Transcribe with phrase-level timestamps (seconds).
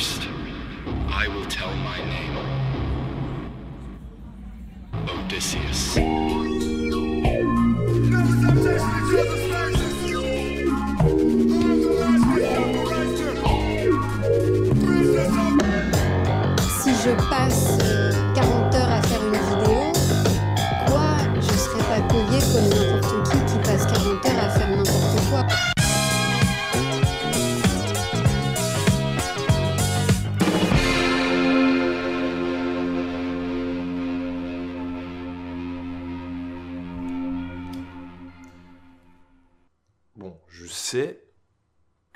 [0.00, 0.28] First,
[1.10, 2.38] I will tell my name
[5.06, 5.98] Odysseus.
[16.82, 17.99] Si je passe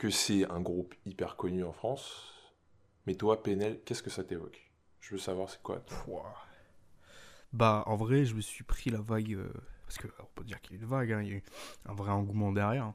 [0.05, 2.35] que c'est un groupe hyper connu en France,
[3.07, 4.71] mais toi, PNL, qu'est-ce que ça t'évoque?
[5.01, 5.83] Je veux savoir c'est quoi.
[7.55, 9.33] Bah, en vrai, je me suis pris la vague.
[9.33, 9.51] euh,
[9.87, 11.43] parce que, on peut dire qu'il y a une vague, hein, il y a eu
[11.87, 12.85] un vrai engouement derrière.
[12.85, 12.95] hein,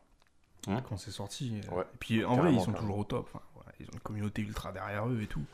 [0.68, 0.84] Hum.
[0.88, 1.60] Quand c'est sorti.
[1.72, 3.28] euh, Ouais, Et puis, en vrai, ils sont toujours au top.
[3.56, 5.46] voilà, ils ont une communauté ultra derrière eux et tout.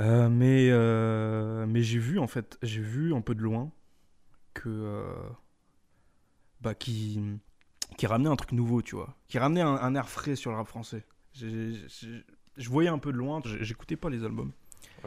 [0.00, 3.70] Euh, mais euh, mais j'ai vu, en fait, j'ai vu un peu de loin
[4.54, 5.04] que.
[6.60, 7.20] bah, qui,
[7.96, 9.16] qui ramenait un truc nouveau, tu vois.
[9.28, 11.04] Qui ramenait un, un air frais sur le rap français.
[11.34, 14.52] Je voyais un peu de loin, j'écoutais pas les albums.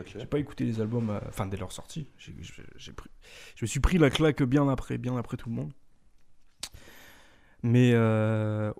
[0.05, 2.07] J'ai pas écouté les albums, euh, enfin dès leur sortie.
[2.17, 3.09] J'ai pris-
[3.55, 5.73] je me suis pris la claque bien après, bien après tout le monde.
[7.63, 8.71] Mais euh,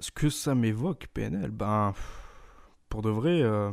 [0.00, 1.94] ce que ça m'évoque, PNL, ben,
[2.88, 3.72] pour de vrai, euh,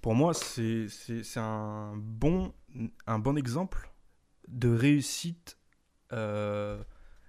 [0.00, 0.86] pour moi, c'est
[1.36, 2.52] un bon,
[3.06, 3.90] un bon exemple
[4.46, 5.58] de réussite
[6.12, 6.82] euh,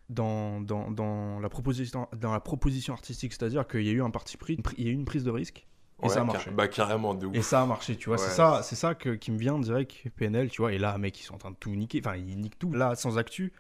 [0.10, 3.34] dans, dans, dans, la proposition, dans la proposition artistique.
[3.34, 5.32] C'est-à-dire qu'il y a eu un parti pris, il y a eu une prise de
[5.32, 5.68] risque.
[6.02, 6.50] Et Ouais, ça a marché.
[6.52, 7.36] Bah, carrément, de ouf.
[7.36, 8.18] Et ça a marché, tu vois.
[8.18, 8.24] Ouais.
[8.24, 10.72] C'est ça, c'est ça que, qui me vient direct, PNL, tu vois.
[10.74, 12.02] Et là, mec, ils sont en train de tout niquer.
[12.04, 12.72] Enfin, ils niquent tout.
[12.72, 13.52] Là, sans actu,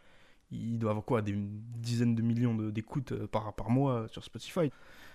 [0.49, 4.23] ils doivent avoir quoi Des dizaines de millions d'écoutes euh, par, par mois euh, sur
[4.23, 4.71] Spotify.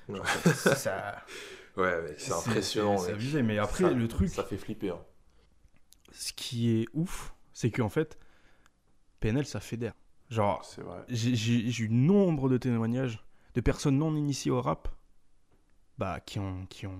[0.08, 0.20] Ouais.
[0.54, 1.24] Ça-
[1.76, 2.98] Ouais, c'est impressionnant.
[2.98, 3.42] C'est abusé.
[3.42, 4.90] Mais après, Ça- le truc, Ça fait flipper.
[4.90, 5.00] hein.
[6.12, 8.16] ce qui est ouf, c'est qu'en fait,
[9.18, 9.94] PNL, ça fédère.
[10.34, 10.98] Genre, C'est vrai.
[11.08, 13.24] j'ai eu nombre de témoignages
[13.54, 14.88] de personnes non initiées au rap
[15.98, 16.98] bah, qui ont, qui ont,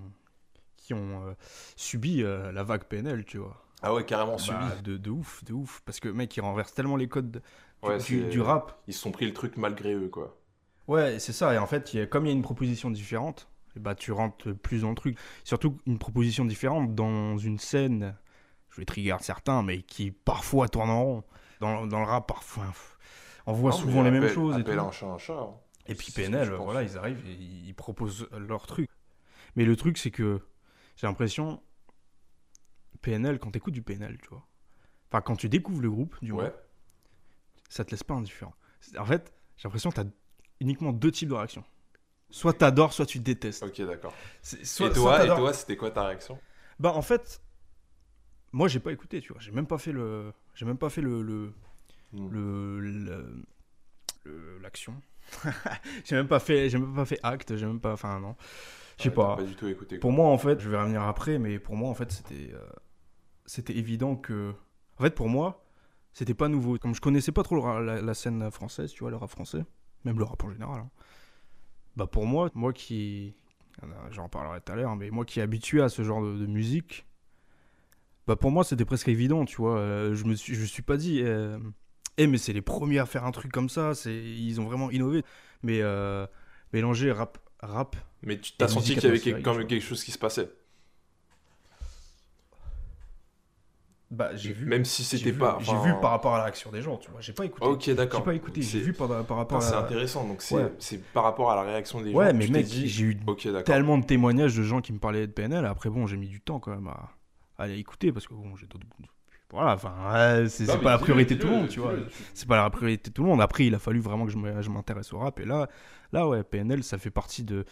[0.76, 1.34] qui ont euh,
[1.76, 3.60] subi euh, la vague PNL, tu vois.
[3.82, 4.82] Ah ouais, carrément Bah, subi.
[4.82, 5.82] de, de ouf, de ouf.
[5.84, 7.42] Parce que, mec, ils renversent tellement les codes
[7.82, 8.80] du, Ouais, du- c'est- du rap.
[8.86, 10.38] Ils se sont pris le truc malgré eux, quoi.
[10.86, 11.52] Ouais, c'est ça.
[11.54, 13.94] Et en fait, il y a- comme il y a une proposition différente, et bah,
[13.94, 15.18] tu rentres plus dans le truc.
[15.42, 18.14] Surtout une proposition différente dans une scène,
[18.70, 21.24] je vais trigger certains, mais qui parfois tourne en rond.
[21.60, 22.66] Dans, dans le rap, parfois,
[23.46, 24.58] on voit Non, souvent les mêmes choses.
[24.58, 24.72] Et, tout.
[24.92, 25.32] chat chat.
[25.38, 25.54] hein.
[25.86, 28.88] et puis PNL, voilà, ils arrivent et ils proposent leur truc.
[29.56, 30.40] Mais le truc, c'est que
[30.96, 31.62] j'ai l'impression,
[33.02, 34.46] PNL, quand t'écoutes du PNL, tu vois,
[35.10, 36.54] enfin, quand tu découvres le groupe, du moins, Ouais.
[37.68, 38.54] ça te laisse pas indifférent.
[38.98, 40.04] En fait, j'ai l'impression que t'as
[40.60, 41.64] uniquement deux types de réactions.
[42.30, 43.62] Soit t'adores, soit tu détestes.
[43.62, 44.14] Ok, d'accord.
[44.52, 46.38] Et toi, et toi, c'était quoi ta réaction?
[46.80, 47.40] Bah en fait,
[48.50, 49.40] moi j'ai pas écouté, tu vois.
[49.40, 51.52] J'ai même pas fait le, j'ai même pas fait le le
[52.14, 53.44] Le- le-
[54.62, 54.94] l'action.
[56.04, 58.36] j'ai même pas fait, j'ai même pas fait acte, j'ai même pas, enfin non.
[58.98, 59.36] Je sais Ouais, pas.
[59.36, 59.98] t'as Pas du tout écouté.
[59.98, 62.60] Pour moi en fait, je vais revenir après, mais pour moi en fait c'était euh,
[63.46, 64.54] c'était évident que,
[64.98, 65.64] en fait pour moi
[66.12, 66.78] c'était pas nouveau.
[66.78, 69.64] Comme je connaissais pas trop la, la scène française, tu vois, le rap français,
[70.04, 70.80] même le rap en général.
[70.80, 70.90] hein.
[71.96, 73.34] Bah pour moi, moi qui,
[74.10, 76.46] j'en parlerai tout à l'heure, mais moi qui est habitué à ce genre de, de
[76.46, 77.06] musique,
[78.26, 79.78] bah pour moi c'était presque évident, tu vois.
[79.78, 81.58] Euh, je me suis, je me suis pas dit, euh,
[82.16, 84.90] eh mais c'est les premiers à faire un truc comme ça, c'est, ils ont vraiment
[84.90, 85.22] innové.
[85.62, 86.26] Mais euh,
[86.72, 89.64] mélanger rap, rap, Mais tu t'as senti qu'il y avait quelque, tu vois.
[89.64, 90.50] quelque chose qui se passait?
[94.10, 94.64] bah j'ai vu.
[94.66, 95.58] Même si c'était pas.
[95.60, 97.20] J'ai vu par rapport à la réaction des gens, tu vois.
[97.20, 97.66] J'ai pas écouté.
[97.66, 98.20] Ok, d'accord.
[98.20, 98.62] J'ai pas écouté.
[98.62, 99.80] J'ai vu par, par rapport Putain, C'est à.
[99.80, 100.26] intéressant.
[100.28, 100.72] Donc c'est Ouais.
[100.78, 102.18] c'est par rapport à la réaction des gens.
[102.18, 103.18] Ouais, mais mec, dit, j'ai eu
[103.64, 105.64] tellement de témoignages de gens qui me parlaient de PNL.
[105.66, 107.10] Après, bon, j'ai mis du temps quand même à,
[107.58, 108.86] à aller écouter parce que bon, j'ai d'autres.
[109.50, 111.94] Voilà, enfin, c'est pas la priorité de tout le monde, tu vois.
[112.32, 113.40] C'est pas la priorité de tout le monde.
[113.40, 115.38] Après, il a fallu vraiment que je m'intéresse au rap.
[115.38, 115.68] Et là,
[116.12, 117.64] là, ouais, PNL, ça fait partie de,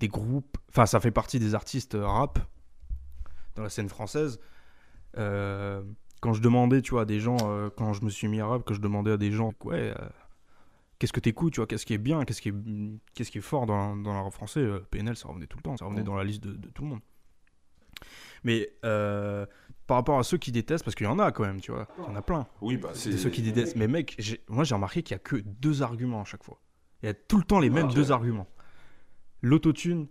[0.00, 0.58] des groupes.
[0.70, 2.38] Enfin, ça fait partie des artistes rap
[3.54, 4.40] dans la scène française.
[5.16, 5.82] Euh,
[6.20, 8.46] quand je demandais, tu vois, à des gens, euh, quand je me suis mis à
[8.46, 10.08] rap, que je demandais à des gens, ouais, euh,
[10.98, 12.54] qu'est-ce que t'écoutes, tu vois, qu'est-ce qui est bien, qu'est-ce qui est,
[13.14, 15.62] qu'est-ce qui est fort dans, dans le rap français, euh, PNL, ça revenait tout le
[15.62, 17.00] temps, ça revenait dans la liste de, de tout le monde.
[18.44, 19.46] Mais euh,
[19.88, 21.88] par rapport à ceux qui détestent, parce qu'il y en a quand même, tu vois,
[21.98, 22.46] il y en a plein.
[22.60, 23.74] Oui, bah C'est ceux qui détestent.
[23.74, 26.60] Mais mec, j'ai- moi j'ai remarqué qu'il y a que deux arguments à chaque fois.
[27.02, 27.94] Il y a tout le temps les mêmes Ok.
[27.94, 28.46] deux arguments.
[29.42, 30.06] L'autotune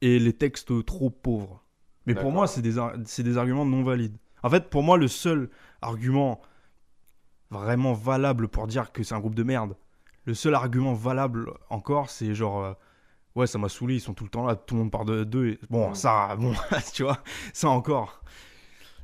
[0.00, 1.62] et les textes trop pauvres.
[2.06, 4.16] Mais pour moi, c'est des, ar- c'est des arguments non valides.
[4.42, 5.50] En fait, pour moi, le seul
[5.82, 6.40] argument
[7.50, 9.76] vraiment valable pour dire que c'est un groupe de merde,
[10.24, 12.72] le seul argument valable encore, c'est genre, euh,
[13.34, 15.22] Ouais, ça m'a saoulé, ils sont tout le temps là, tout le monde part de
[15.22, 15.58] deux.
[15.70, 16.54] Bon, ça, bon,
[16.92, 17.18] tu vois,
[17.52, 18.20] ça encore.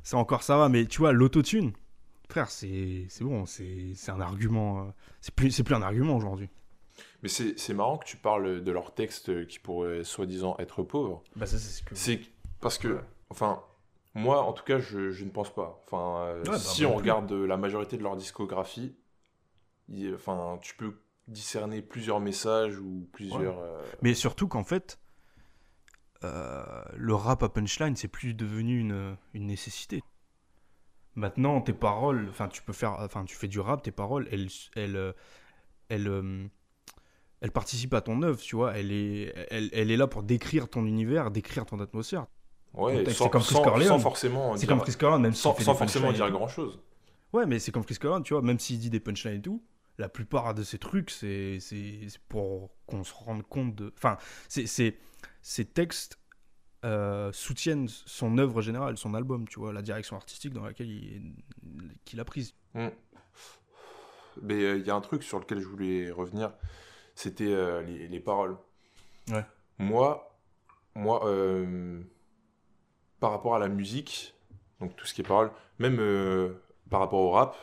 [0.05, 1.73] Ça encore, ça va, mais tu vois, l'autotune,
[2.29, 4.81] frère, c'est c'est bon, c'est c'est un argument.
[4.87, 4.91] euh,
[5.21, 6.49] C'est plus, c'est plus un argument aujourd'hui.
[7.23, 11.23] Mais c'est c'est marrant que tu parles de leurs textes qui pourraient soi-disant être pauvres.
[11.35, 11.95] Bah, ça, c'est ce que.
[11.95, 12.21] C'est
[12.61, 13.01] parce que, Ouais.
[13.29, 13.63] enfin,
[14.13, 15.81] moi en tout cas, je, je ne pense pas.
[15.85, 16.97] Enfin, euh, Ouais, bah, si on plus.
[17.01, 18.95] regarde la majorité de leur discographie,
[19.89, 23.59] il- enfin, tu peux discerner plusieurs messages ou plusieurs.
[23.59, 24.99] euh, Mais surtout qu'en fait,
[26.23, 26.63] euh,
[26.95, 30.03] le rap à punchline, c'est plus devenu une, une nécessité.
[31.15, 34.49] Maintenant, tes paroles, enfin, tu peux faire, enfin, tu fais du rap, tes paroles, elles,
[34.75, 35.13] elles, euh,
[35.87, 36.45] elles, euh,
[37.39, 38.77] elles participent à ton œuvre, tu vois.
[38.77, 42.25] Elle est, elle, elle est là pour décrire ton univers, décrire ton atmosphère.
[42.73, 43.87] Ouais, c'est comme Chris Corleone.
[43.87, 46.79] sans forcément C'est dire, comme Chris Corleone, même sans, forcément dire grand chose.
[47.31, 49.63] Ouais, mais c'est comme Chris Corleone, tu vois, même s'il dit des punchlines et tout,
[49.97, 51.59] la plupart de ces trucs, c'est
[52.29, 53.93] pour qu'on se rende compte de.
[53.97, 54.17] Enfin,
[54.49, 54.67] c'est-
[55.41, 56.19] ces textes
[56.83, 61.33] euh, soutiennent son œuvre générale, son album, tu vois, la direction artistique dans laquelle il
[62.03, 62.53] qu'il a prise.
[62.75, 62.87] Mm.
[64.41, 66.53] Mais euh, il y a un truc sur lequel je voulais revenir,
[67.15, 68.57] c'était euh, les, les paroles.
[69.29, 69.45] Ouais.
[69.79, 70.37] Moi,
[70.93, 71.21] moi
[73.19, 74.35] par rapport à la musique,
[74.79, 75.97] donc tout ce qui est paroles, même
[76.89, 77.55] par rapport au rap,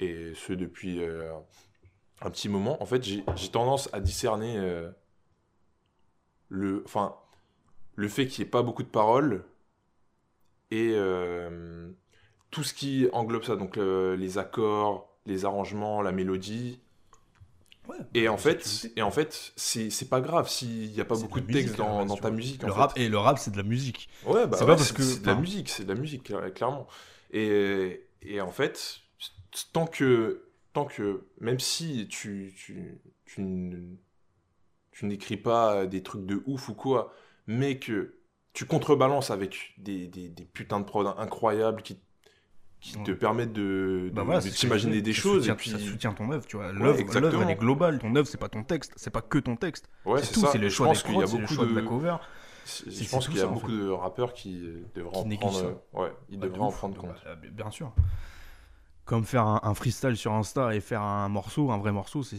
[0.00, 1.32] et ce depuis euh,
[2.22, 4.90] un petit moment, en fait, j'ai tendance à discerner euh,
[6.48, 7.14] le, enfin,
[7.96, 9.44] le fait qu'il n'y ait pas beaucoup de paroles
[10.70, 11.90] et euh,
[12.50, 16.80] tout ce qui englobe ça, donc les accords, les arrangements, la mélodie.
[17.88, 21.22] Ouais, Et en fait, et en fait, c'est pas grave s'il n'y a pas de
[21.22, 22.62] beaucoup la de texte dans, base, dans ta musique.
[22.62, 23.02] Le en rap, fait.
[23.04, 24.08] et le rap, c'est de la musique.
[24.24, 25.98] Ouais, bah C'est ouais, pas parce c'est- que- c'est de la musique, c'est de la
[26.00, 26.86] musique, cla- clairement.
[27.32, 29.00] Et, et en fait,
[29.72, 33.42] tant que, tant que même si tu, tu, tu,
[35.02, 37.12] n'écris pas des trucs de ouf ou quoi,
[37.46, 38.14] mais que
[38.52, 41.98] tu contrebalances avec des, des, des putains de prods incroyables qui,
[42.80, 43.16] qui te Ouais.
[43.16, 45.42] permettent de, de, Bah voilà, de t'imaginer des ça choses.
[45.42, 46.66] soutient- et puis, Ça soutient ton œuvre, tu vois.
[46.66, 47.42] Ouais, L'œuvre, exactement.
[47.42, 47.98] elle est globale.
[47.98, 48.92] Ton œuvre, c'est pas ton texte.
[48.96, 49.88] C'est pas que ton texte.
[50.04, 50.46] ouais, c'est tout.
[50.50, 52.16] C'est les choix des qu'il y a prods, c'est les choix de la de, cover.
[52.64, 53.76] c'est je pense qu'il y a ça, en beaucoup fait.
[53.78, 54.60] de rappeurs qui
[54.94, 55.98] devraient Qui en prendre, ça.
[56.00, 56.76] ouais, ils de devraient en ouf.
[56.76, 57.22] prendre compte.
[57.52, 57.92] bien sûr.
[59.10, 62.36] Comme faire un, un freestyle sur Insta et faire un morceau, un vrai morceau, c'est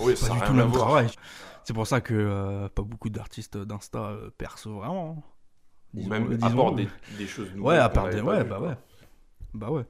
[0.00, 1.06] Oui, pas du tout le même travail.
[1.62, 5.16] C'est pour ça que euh, pas beaucoup d'artistes d'Insta euh, percent vraiment.
[5.16, 5.22] hein.
[5.94, 7.62] Ou même disons- apportent des, des choses nouvelles.
[7.62, 8.22] Ouais, à qu'on part n'avait des...
[8.22, 8.68] Ouais, bah quoi.
[8.68, 8.74] ouais.
[9.54, 9.84] Bah ouais.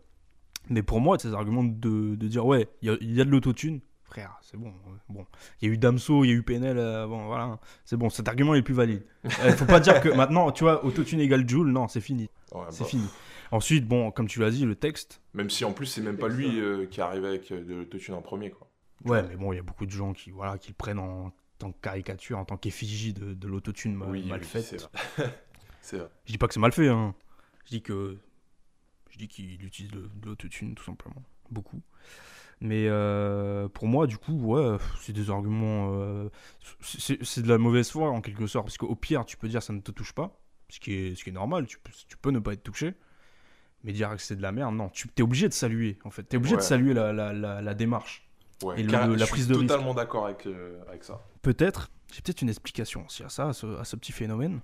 [0.69, 3.25] Mais pour moi, ces arguments de, de dire, ouais, il y a, il y a
[3.25, 4.67] de l'autotune, frère, c'est bon.
[4.69, 5.25] ouais, Bon,
[5.63, 7.59] il y a eu Damso, il y a eu PNL, euh, bon, voilà.
[7.87, 9.03] C'est bon, cet argument est plus valide.
[9.25, 12.29] Il faut pas dire que maintenant, tu vois, autotune égale Joule, non, c'est fini.
[12.53, 13.09] Ouais, C'est bah, fini.
[13.51, 15.23] Ensuite, bon, comme tu l'as dit, le texte.
[15.35, 17.75] Même si en plus, c'est même pas lui euh, qui est arrivé avec euh, de
[17.75, 18.51] l'autotune en premier.
[18.51, 18.69] Quoi.
[19.05, 21.33] Ouais, mais bon, il y a beaucoup de gens qui, voilà, qui le prennent en
[21.59, 24.65] tant que caricature, en tant qu'effigie de, de l'autotune ma- oui, mal oui, faite.
[24.65, 25.35] c'est vrai.
[25.81, 26.09] c'est vrai.
[26.27, 27.15] Je dis pas que c'est mal fait, hein.
[27.65, 28.19] Je dis que.
[29.11, 31.23] Je dis qu'il utilise de, de l'autotune, tout simplement.
[31.51, 31.81] Beaucoup.
[32.61, 35.91] Mais euh, pour moi, du coup, ouais, c'est des arguments.
[35.95, 36.29] euh,
[36.83, 38.67] c'est c'est de la mauvaise foi, en quelque sorte.
[38.67, 40.39] Parce qu'au pire, tu peux dire ça ne te touche pas.
[40.69, 41.67] Ce qui est, ce qui est normal.
[41.67, 42.95] Tu peux, tu peux ne pas être touché.
[43.85, 44.89] Mais dire que c'est de la merde, non.
[44.89, 46.25] Tu es obligé de saluer, en fait.
[46.29, 48.27] Tu es obligé de saluer la, la, la, la démarche.
[48.63, 49.69] Ouais, Et le- la je prise suis de risque.
[49.69, 51.21] totalement d'accord avec, euh, avec ça.
[51.43, 51.91] Peut-être.
[52.13, 54.61] J'ai peut-être une explication aussi à ça, à ce, à ce petit phénomène.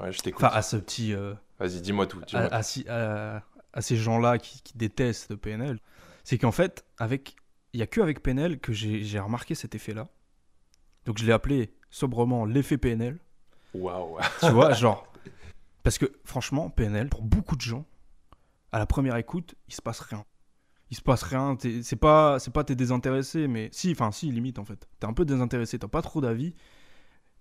[0.00, 0.44] Ouais, je t'écoute.
[0.44, 1.12] Enfin, à ce petit.
[1.14, 2.20] euh, Vas-y, dis-moi tout.
[2.26, 3.42] dis-moi à, à si- à-
[3.72, 5.78] à ces gens-là qui, qui détestent PNL,
[6.24, 7.36] c'est qu'en fait, avec,
[7.74, 10.08] il y a que avec PNL que j'ai j'ai remarqué cet effet-là.
[11.04, 13.18] Donc je l'ai appelé sobrement l'effet PNL.
[13.74, 14.16] Waouh.
[14.40, 15.06] Tu vois, genre,
[15.84, 17.84] parce que franchement, PNL, pour beaucoup de gens,
[18.72, 20.24] à la première écoute, il se passe rien.
[20.90, 21.56] Il se passe rien.
[21.56, 24.88] t'es- C'est pas, c'est pas t'es désintéressé, mais si, enfin si, limite en fait.
[25.00, 26.54] T'es un peu désintéressé, t'as pas trop d'avis.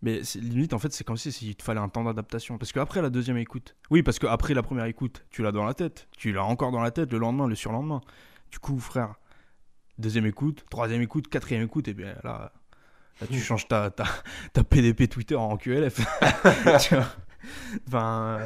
[0.04, 2.58] Mais limite, en fait, c'est comme si s'il te fallait un temps d'adaptation.
[2.60, 5.74] Parce qu'après la deuxième écoute, oui, parce qu'après la première écoute, tu l'as dans la
[5.74, 6.08] tête.
[6.18, 8.02] Tu l'as encore dans la tête le lendemain, le surlendemain.
[8.52, 9.16] Du coup, frère,
[9.98, 12.52] deuxième écoute, troisième écoute, quatrième écoute, et bien là,
[13.22, 14.04] là tu changes ta, ta,
[14.54, 15.96] ta PDP Twitter en QLF.
[16.88, 17.06] Tu vois
[17.88, 18.40] Enfin,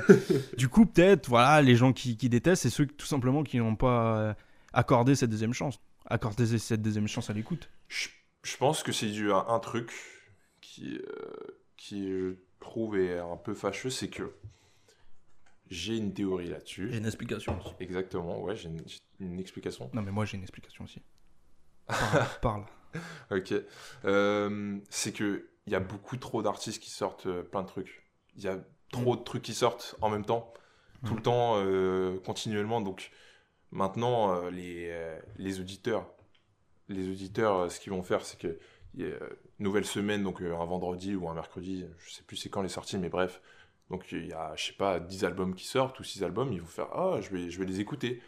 [0.58, 3.75] du coup, peut-être, voilà, les gens qui, qui détestent, c'est ceux tout simplement qui n'ont
[3.75, 4.34] pas euh,
[4.74, 5.79] accordé cette deuxième chance.
[6.05, 7.70] Accordé cette deuxième chance à l'écoute.
[7.88, 8.10] Je,
[8.43, 9.91] je pense que c'est dû à un truc
[10.60, 14.34] qui, euh, qui, je trouve, est un peu fâcheux, c'est que
[15.70, 16.96] j'ai une théorie là-dessus.
[16.96, 17.74] une explication aussi.
[17.79, 19.89] Exactement, ouais, j'ai une, j'ai une explication.
[19.93, 21.01] Non, mais moi, j'ai une explication aussi.
[21.88, 22.27] Parle.
[22.41, 22.65] parle.
[23.31, 23.53] Ok.
[24.05, 28.03] Euh, c'est que il y a beaucoup trop d'artistes qui sortent plein de trucs.
[28.36, 28.60] Il y a
[28.91, 30.53] trop de trucs qui sortent en même temps,
[31.05, 31.17] tout Mm.
[31.17, 32.81] le temps, euh, continuellement.
[32.81, 33.12] Donc
[33.71, 36.13] maintenant, euh, les, euh, les auditeurs,
[36.89, 38.60] les auditeurs, ce qu'ils vont faire, c'est que
[39.60, 42.98] nouvelle semaine, donc un vendredi ou un mercredi, je sais plus c'est quand les sorties,
[42.98, 43.41] mais bref.
[43.89, 46.62] Donc il y a, je sais pas, 10 albums qui sortent ou 6 albums, ils
[46.62, 48.21] vont faire Ah, je vais, je vais les écouter.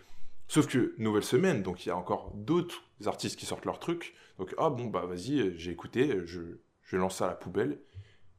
[0.47, 4.13] Sauf que nouvelle semaine, donc il y a encore d'autres artistes qui sortent leurs trucs.
[4.37, 6.41] Donc ah bon, bah vas-y, j'ai écouté, je,
[6.83, 7.79] je lance ça à la poubelle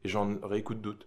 [0.04, 1.06] et j'en réécoute d'autres.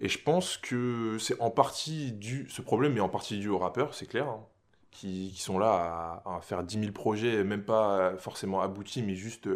[0.00, 3.58] Et je pense que c'est en partie dû, ce problème est en partie dû aux
[3.58, 4.46] rappeurs, c'est clair, hein,
[4.90, 9.14] qui, qui sont là à, à faire 10 000 projets, même pas forcément aboutis, mais
[9.16, 9.48] juste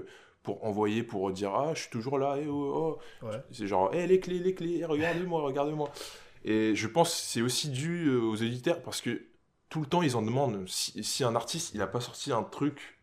[0.42, 3.26] pour envoyer, pour dire Ah, je suis toujours là, et oh, oh.
[3.26, 3.40] Ouais.
[3.52, 5.90] C'est genre, hé, les clés, les clés, regardez-moi, regardez-moi.
[6.44, 9.22] Et je pense que c'est aussi dû euh, aux éditeurs parce que
[9.68, 10.68] tout le temps, ils en demandent.
[10.68, 12.98] Si, si un artiste, il a pas sorti un truc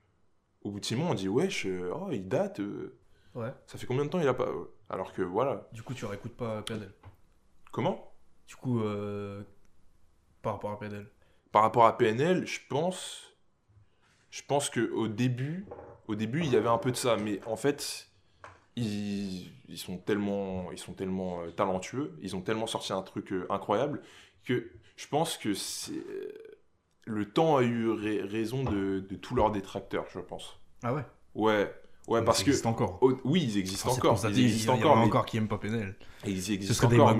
[0.63, 2.96] au bout de six mois, on dit, wesh, euh, oh, il date, euh,
[3.36, 3.53] Ouais.
[3.67, 4.50] ça fait combien de temps il a pas.
[4.89, 5.69] Alors que voilà.
[5.72, 6.91] Du coup, tu réécoutes pas PNL.
[7.72, 8.12] Comment?
[8.48, 9.44] Du coup, euh,
[10.42, 11.08] par rapport à PNL.
[11.52, 13.34] Par rapport à PNL, je pense.
[14.32, 15.66] Je pense qu'au début,
[16.08, 18.10] au début, il y avait un peu de ça, mais en fait,
[18.76, 23.34] ils, ils sont tellement, ils sont tellement euh, talentueux, ils ont tellement sorti un truc
[23.34, 24.02] euh, incroyable
[24.46, 26.04] que je pense que c'est
[27.06, 30.60] le temps a eu ra- raison de, de tous leurs détracteurs, je pense.
[30.84, 31.06] Ah ouais?
[31.36, 31.74] Ouais,
[32.10, 32.98] ouais, parce que encore.
[33.01, 35.25] oh, oui, ils existent Enfin, encore, ils existent il y en encore, a mais- encore
[35.25, 35.96] qui aiment pas PNL.
[36.25, 37.16] et ils existent serait des encore,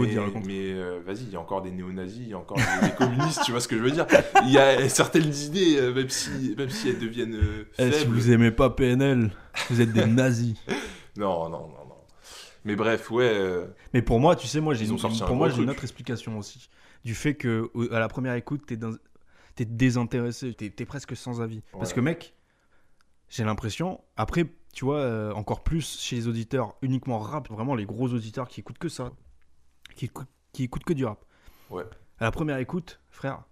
[0.46, 2.94] mais, euh, vas-y, il y a encore des néo-nazis, il y a encore des, des
[2.96, 4.06] communistes, tu vois ce que je veux dire
[4.46, 8.06] Il y a certaines idées, euh, même si, même si elles deviennent euh, Eh, si
[8.06, 9.32] vous aimez pas PNL,
[9.70, 10.56] vous êtes des nazis.
[11.18, 11.96] Non, non, non, non.
[12.66, 15.84] Mais bref, ouais, Mais pour moi, tu sais, moi j'ai une, pour moi j'ai autre
[15.84, 16.70] explication aussi
[17.06, 18.98] du fait que à la première écoute t'es dans-
[19.56, 21.62] t'es désintéressé, t'es es presque sans avis.
[21.72, 22.34] Parce que mec,
[23.30, 27.86] j'ai l'impression après tu vois euh, encore plus chez les auditeurs uniquement rap, vraiment les
[27.86, 29.12] gros auditeurs qui écoutent que ça,
[29.96, 31.24] qui écoutent, qui écoutent que du rap.
[31.70, 31.84] Ouais.
[32.20, 33.44] À la première écoute, frère,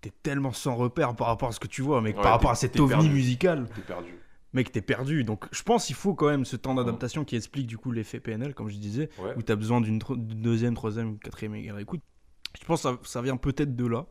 [0.00, 2.50] t'es tellement sans repère par rapport à ce que tu vois, mec, Ouais, par rapport
[2.50, 3.08] à cet ovni perdu.
[3.10, 4.14] musical t'es perdu.
[4.52, 5.24] mec, t'es perdu.
[5.24, 8.20] Donc, je pense qu'il faut quand même ce temps d'adaptation qui explique du coup l'effet
[8.20, 9.34] PNL, comme je disais, Ouais.
[9.36, 12.00] où t'as besoin d'une deuxième, troisième, quatrième écoute.
[12.60, 14.06] Je pense que ça, ça vient peut-être de là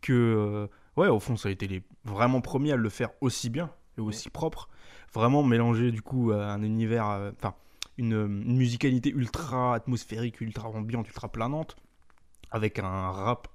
[0.00, 0.66] que, euh,
[1.00, 3.70] ouais, au fond, ça a été les vraiment premiers à le faire aussi bien
[4.02, 4.68] aussi propre.
[5.14, 7.54] Vraiment mélanger du coup euh, un univers, euh, enfin,
[7.98, 11.76] une, une musicalité ultra atmosphérique, ultra ambiante, ultra planante,
[12.50, 13.48] avec un rap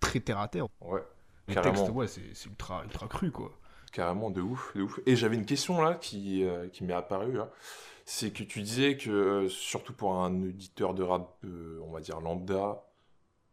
[0.00, 0.66] très terre à terre.
[0.80, 1.02] Ouais,
[1.48, 1.74] Les Carrément.
[1.84, 3.50] textes, ouais, c'est ultra, ultra cru, quoi.
[3.92, 5.00] carrément, de ouf, de ouf.
[5.06, 7.50] Et j'avais une question là qui, euh, qui m'est apparue, là.
[8.04, 12.20] C'est que tu disais que, surtout pour un auditeur de rap, euh, on va dire
[12.20, 12.82] lambda,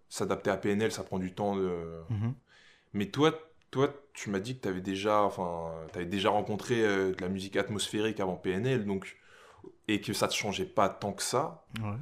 [0.09, 2.01] s'adapter à PNL, ça prend du temps de...
[2.09, 2.33] Mhm.
[2.93, 3.33] Mais toi,
[3.71, 7.29] toi, tu m'as dit que tu avais déjà, enfin, avais déjà rencontré euh, de la
[7.29, 9.17] musique atmosphérique avant PNL, donc,
[9.87, 11.65] et que ça te changeait pas tant que ça.
[11.81, 11.97] Ouais.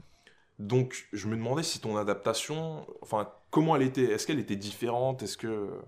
[0.60, 4.06] Donc, je me demandais si ton adaptation, enfin, comment elle était?
[4.06, 5.24] Est-ce qu'elle était différente?
[5.24, 5.80] Est-ce que...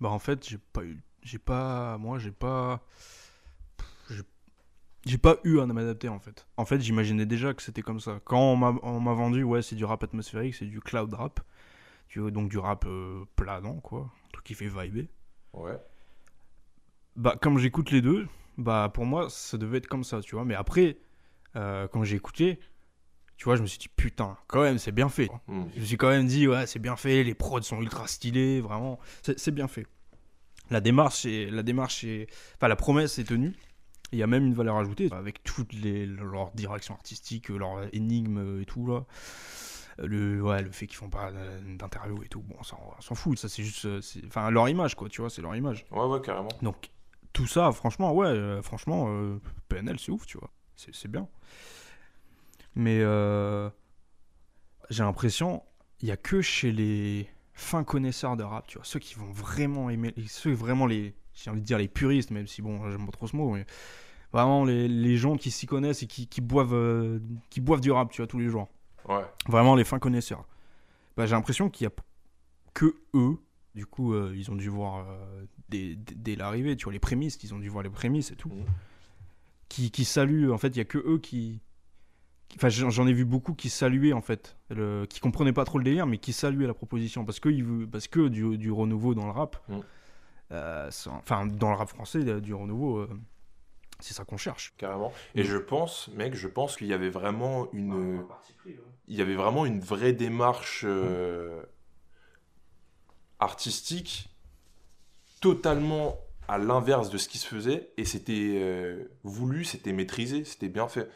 [0.00, 2.82] Bah en fait, j'ai pas eu j'ai pas moi j'ai pas
[5.06, 6.46] j'ai- pas eu à m'adapter en fait.
[6.56, 8.20] En fait, j'imaginais déjà que c'était comme ça.
[8.24, 11.40] Quand on m'a on m'a vendu ouais, c'est du rap atmosphérique, c'est du cloud rap.
[12.10, 15.08] Tu vois, donc du rap euh, planant quoi, un truc qui fait vibrer.
[15.52, 15.78] Ouais.
[17.14, 18.26] Bah comme j'écoute les deux,
[18.58, 20.44] bah pour moi ça devait être comme ça, tu vois.
[20.44, 20.98] Mais après
[21.54, 22.58] euh, quand j'ai écouté,
[23.36, 25.30] tu vois, je me suis dit putain, quand même c'est bien fait.
[25.46, 25.66] Hmm.
[25.76, 28.60] Je me suis quand même dit, ouais, c'est bien fait, les prods sont ultra stylés,
[28.60, 29.86] vraiment, c'est bien fait.
[30.68, 32.26] La démarche, est, la démarche est,
[32.56, 33.54] enfin, la promesse est tenue.
[34.10, 38.60] Il y a même une valeur ajoutée avec toutes les leur direction artistique, leur énigme
[38.60, 39.04] et tout là.
[40.02, 41.30] Le, ouais, le fait qu'ils font pas
[41.78, 43.38] d'interview et tout, bon, ça, on s'en fout.
[43.38, 45.84] Ça, c'est juste, euh, enfin, leur image quoi, tu vois, c'est leur image.
[45.90, 46.48] Ouais, ouais, carrément.
[46.62, 46.90] Donc
[47.32, 50.50] tout ça, franchement, ouais, euh, franchement, euh, PNL, c'est ouf, tu vois.
[50.76, 51.28] C'est c'est bien.
[52.74, 53.68] Mais euh,
[54.90, 55.62] j'ai l'impression,
[56.00, 59.30] il y a que chez les fins connaisseurs de rap, tu vois, ceux qui vont
[59.30, 63.04] vraiment aimer, ceux vraiment les, j'ai envie de dire les puristes, même si bon, j'aime
[63.06, 63.66] pas trop ce mot, mais
[64.32, 67.90] vraiment les, les gens qui s'y connaissent et qui, qui boivent, euh, qui boivent du
[67.90, 68.68] rap, tu vois, tous les jours.
[69.08, 69.24] Ouais.
[69.48, 70.44] Vraiment les fins connaisseurs.
[71.16, 71.92] Bah, j'ai l'impression qu'il y a
[72.74, 73.36] que eux.
[73.74, 77.38] Du coup, euh, ils ont dû voir euh, dès, dès- l'arrivée, tu vois, les prémices,
[77.42, 78.48] ils ont dû voir les prémices et tout.
[78.50, 78.64] Mhm.
[79.68, 81.60] Qui, qui saluent, en fait, il y a que eux qui.
[82.56, 85.84] Enfin, j'en ai vu beaucoup qui saluaient, en fait, le, qui comprenaient pas trop le
[85.84, 87.24] délire, mais qui saluaient la proposition.
[87.24, 89.82] Parce que, ils parce que du, du renouveau dans le rap, Mhm.
[90.52, 93.06] euh, enfin, dans le rap français, du renouveau,
[94.00, 94.74] c'est ça qu'on cherche.
[94.76, 95.12] Carrément.
[95.34, 98.24] Et je pense, mec, je pense qu'il y avait vraiment une,
[99.08, 101.62] il y avait vraiment une vraie démarche euh,
[103.38, 104.28] artistique
[105.40, 110.68] totalement à l'inverse de ce qui se faisait et c'était euh, voulu, c'était maîtrisé, c'était
[110.68, 111.08] bien fait.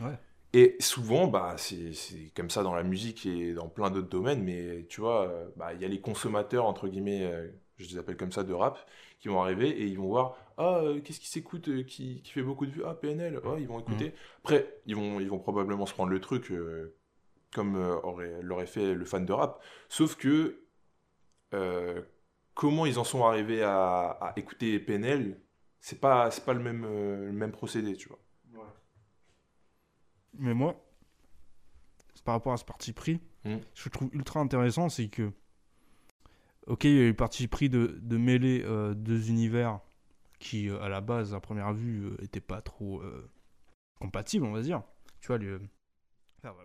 [0.00, 0.18] Ouais.
[0.52, 4.42] Et souvent, bah, c'est c'est comme ça dans la musique et dans plein d'autres domaines,
[4.42, 7.48] mais tu vois, euh, bah, il y a les consommateurs, entre guillemets, euh,
[7.82, 8.78] je les appelle comme ça, de rap,
[9.18, 12.30] qui vont arriver et ils vont voir, Ah, euh, qu'est-ce qui s'écoute euh, qui, qui
[12.32, 12.82] fait beaucoup de vues?
[12.86, 13.38] Ah, PNL.
[13.38, 14.12] Ouais, ils vont écouter.
[14.40, 16.94] Après, ils vont, ils vont probablement se prendre le truc euh,
[17.54, 19.62] comme euh, aurait, l'aurait fait le fan de rap.
[19.88, 20.62] Sauf que
[21.54, 22.02] euh,
[22.54, 25.40] comment ils en sont arrivés à, à écouter PNL,
[25.80, 28.18] c'est pas, c'est pas le même, euh, le même procédé, tu vois.
[30.34, 30.76] Mais moi,
[32.24, 33.56] par rapport à ce parti pris, Mm.
[33.72, 35.32] ce que je trouve ultra intéressant, c'est que,
[36.66, 39.80] ok, il y a eu parti pris de, de mêler euh, deux univers
[40.38, 43.28] qui, euh, à la base, à première vue, euh, étaient pas trop euh,
[44.00, 44.82] compatibles, on va dire.
[45.20, 45.60] Tu vois, le,
[46.38, 46.64] enfin, ouais,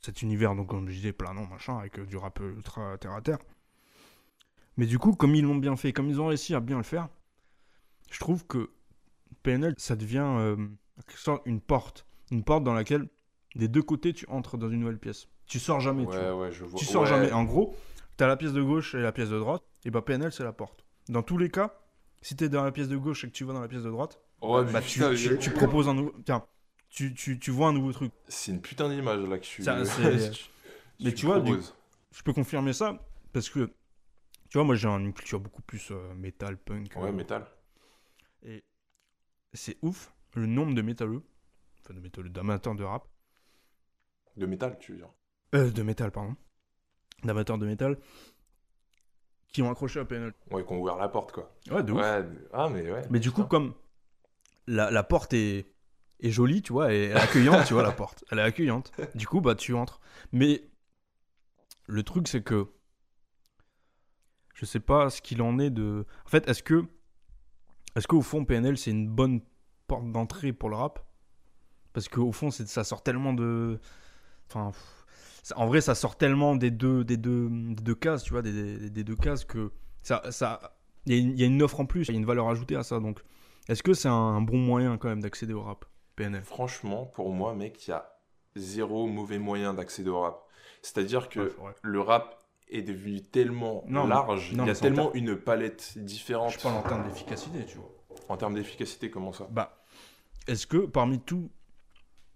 [0.00, 3.12] cet univers, donc, comme je disais, plein nom, machin, avec euh, du rap ultra terre
[3.12, 3.38] à terre.
[4.76, 6.82] Mais du coup, comme ils l'ont bien fait, comme ils ont réussi à bien le
[6.82, 7.08] faire,
[8.10, 8.70] je trouve que
[9.42, 10.56] PNL, ça devient euh,
[11.46, 12.06] une porte.
[12.30, 13.08] Une porte dans laquelle,
[13.54, 15.28] des deux côtés, tu entres dans une nouvelle pièce.
[15.46, 16.36] Tu sors jamais, tu Ouais, vois.
[16.36, 16.78] ouais, je vois.
[16.78, 17.08] Tu sors Ouais.
[17.08, 17.32] jamais.
[17.32, 17.76] En gros,
[18.22, 20.52] t'as la pièce de gauche et la pièce de droite, et bah PNL, c'est la
[20.52, 20.84] porte.
[21.08, 21.74] Dans tous les cas,
[22.20, 23.90] si t'es dans la pièce de gauche et que tu vas dans la pièce de
[23.90, 26.12] droite, Ouais, mais bah tu, putain, tu- proposes un nouveau...
[26.24, 26.44] Tiens,
[26.90, 28.12] tu, tu, tu vois un nouveau truc.
[28.28, 29.62] C'est une putain d'image là que tu.
[29.64, 29.76] Ça,
[31.00, 31.56] Mais tu vois, du-.
[32.14, 32.98] Je peux confirmer ça,
[33.32, 33.66] parce que,
[34.50, 36.92] tu vois, moi j'ai une culture beaucoup plus euh, métal, punk.
[36.96, 37.46] Ouais, euh, métal.
[38.44, 38.62] Et
[39.54, 41.22] c'est ouf le nombre de métalleux,
[41.80, 43.06] enfin de métalleux, d'amateurs de rap,
[44.36, 45.10] De métal, tu veux dire.
[45.54, 46.36] euh, de métal, pardon,
[47.24, 47.98] d'amateurs de métal,
[49.52, 50.32] qui ont accroché à PNL.
[50.50, 51.54] Ouais, qu'on ouvert la porte, quoi.
[51.70, 52.00] Ouais, de ouf.
[52.00, 53.02] Ouais, ah, mais ouais.
[53.10, 53.74] Mais du coup, comme
[54.66, 55.66] la, la porte est,
[56.20, 58.92] est jolie, tu vois, et elle est accueillante, tu vois, la porte, elle est accueillante.
[59.14, 60.00] Du coup, bah, tu entres.
[60.32, 60.64] Mais
[61.86, 62.66] le truc, c'est que
[64.54, 66.06] je sais pas ce qu'il en est de.
[66.24, 66.84] En fait, est-ce que,
[67.96, 69.42] est-ce qu'au fond, PNL, c'est une bonne
[69.86, 71.04] porte d'entrée pour le rap?
[71.92, 73.78] Parce qu'au fond, ça sort tellement de.
[74.48, 74.70] Enfin.
[74.70, 75.01] pff,
[75.56, 78.52] En vrai, ça sort tellement des deux, des deux, des deux cases, tu vois, des,
[78.78, 79.72] des- des deux cases que
[80.02, 82.14] ça, ça, il y, a une- il y a une offre en plus, il y
[82.16, 83.00] a une valeur ajoutée à ça.
[83.00, 83.20] Donc,
[83.68, 85.84] est-ce que c'est un bon moyen quand même d'accéder au rap
[86.16, 88.08] PNL Franchement, pour moi, mec, il y a
[88.54, 90.42] zéro mauvais moyen d'accéder au rap.
[90.82, 92.38] C'est-à-dire que Ouais, le rap
[92.70, 96.76] est devenu tellement Non, large, non, il y a tellement une palette différente Je parle
[96.76, 97.90] en termes d'efficacité, tu vois.
[98.28, 99.46] en termes d'efficacité, comment ça?
[99.50, 99.82] Bah,
[100.46, 101.50] est-ce que parmi tous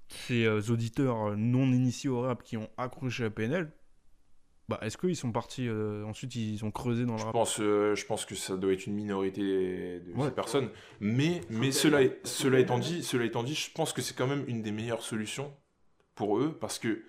[0.09, 3.73] ces euh, auditeurs euh, non initiés au rap qui ont accroché à PNL,
[4.69, 7.33] bah, est-ce qu'ils sont partis euh, ensuite ils ont creusé dans le Je rap?
[7.33, 10.29] pense, euh, je pense que ça doit être une minorité de Ouais.
[10.29, 10.71] ces personnes.
[11.01, 14.27] Mais, mais cela, est- cela, étant dit, cela étant dit, je pense que c'est quand
[14.27, 15.55] même une des meilleures solutions
[16.17, 17.05] pour eux parce que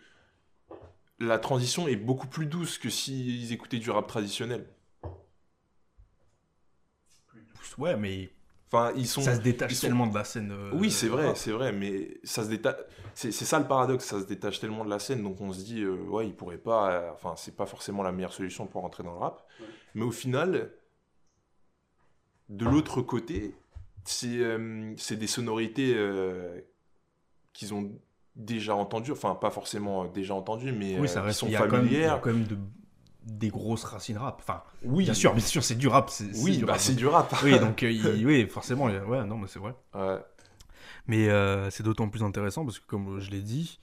[1.20, 4.68] la transition est beaucoup plus douce que s'ils écoutaient du rap traditionnel.
[7.78, 8.32] Ouais, mais
[8.72, 9.22] Enfin, ils sont.
[9.22, 10.52] ça se détache ils sont- tellement de la scène.
[10.52, 12.76] euh, Oui, c'est vrai, c'est vrai, mais ça se détache.
[13.14, 15.82] C'est ça le paradoxe, ça se détache tellement de la scène, donc on se dit,
[15.82, 16.92] euh, ouais, ils pourraient pas.
[16.92, 19.48] euh, Enfin, c'est pas forcément la meilleure solution pour rentrer dans le rap.
[19.96, 20.72] Mais au final,
[22.50, 23.56] de l'autre côté,
[24.04, 26.60] c'est euh, c'est des sonorités euh,
[27.54, 27.92] qu'ils ont
[28.36, 31.40] déjà entendues, enfin, pas forcément euh, déjà entendues, mais Oui, ça euh, qui reste.
[31.40, 32.22] sont il y a quand même- il y a familières.
[32.22, 32.58] quand même de-
[33.28, 34.38] des grosses racines rap.
[34.40, 36.10] Enfin, Oui, bien sûr, bien sûr, c'est du rap.
[36.36, 36.82] Oui, bah, rap.
[36.82, 37.34] c'est du rap.
[37.44, 39.76] Oui, donc euh, il- oui, forcément, ouais, non, mais c'est vrai.
[39.94, 40.20] Ouais.
[41.08, 43.80] Mais euh, c'est d'autant plus intéressant parce que, comme je l'ai dit,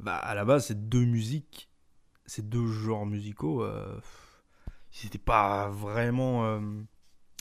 [0.00, 1.68] bah, à la base, c'est deux musiques,
[2.26, 3.98] ces deux genres musicaux, euh,
[5.02, 6.44] ils n'étaient pas vraiment.
[6.46, 6.60] euh,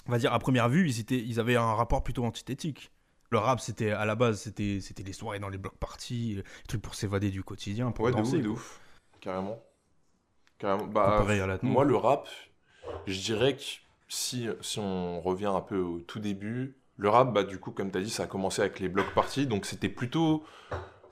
[0.08, 2.91] on va dire, à première vue, ils, étaient, ils avaient un rapport plutôt antithétique.
[3.32, 6.82] Le rap, c'était à la base, c'était c'était les soirées dans les blocs parties, trucs
[6.82, 8.80] pour s'évader du quotidien, pour Ouais, de ouf.
[9.19, 9.60] Carrément.
[10.59, 10.85] Carrément.
[10.85, 12.27] Bah, Comparé à la moi, le rap,
[13.07, 13.63] je dirais que
[14.07, 17.91] si, si on revient un peu au tout début, le rap, bah, du coup, comme
[17.91, 20.43] tu as dit, ça a commencé avec les blocs parties, donc c'était plutôt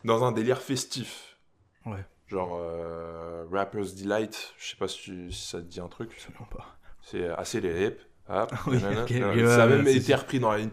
[0.05, 1.37] dans un délire festif.
[1.85, 2.05] Ouais.
[2.27, 6.11] Genre euh, Rapper's Delight, je sais pas si, tu- si ça te dit un truc.
[6.15, 6.77] Absolument pas.
[7.01, 7.95] C'est assez les hip.
[8.29, 10.65] hop, Oui, ça a ouais, même été repris dans la je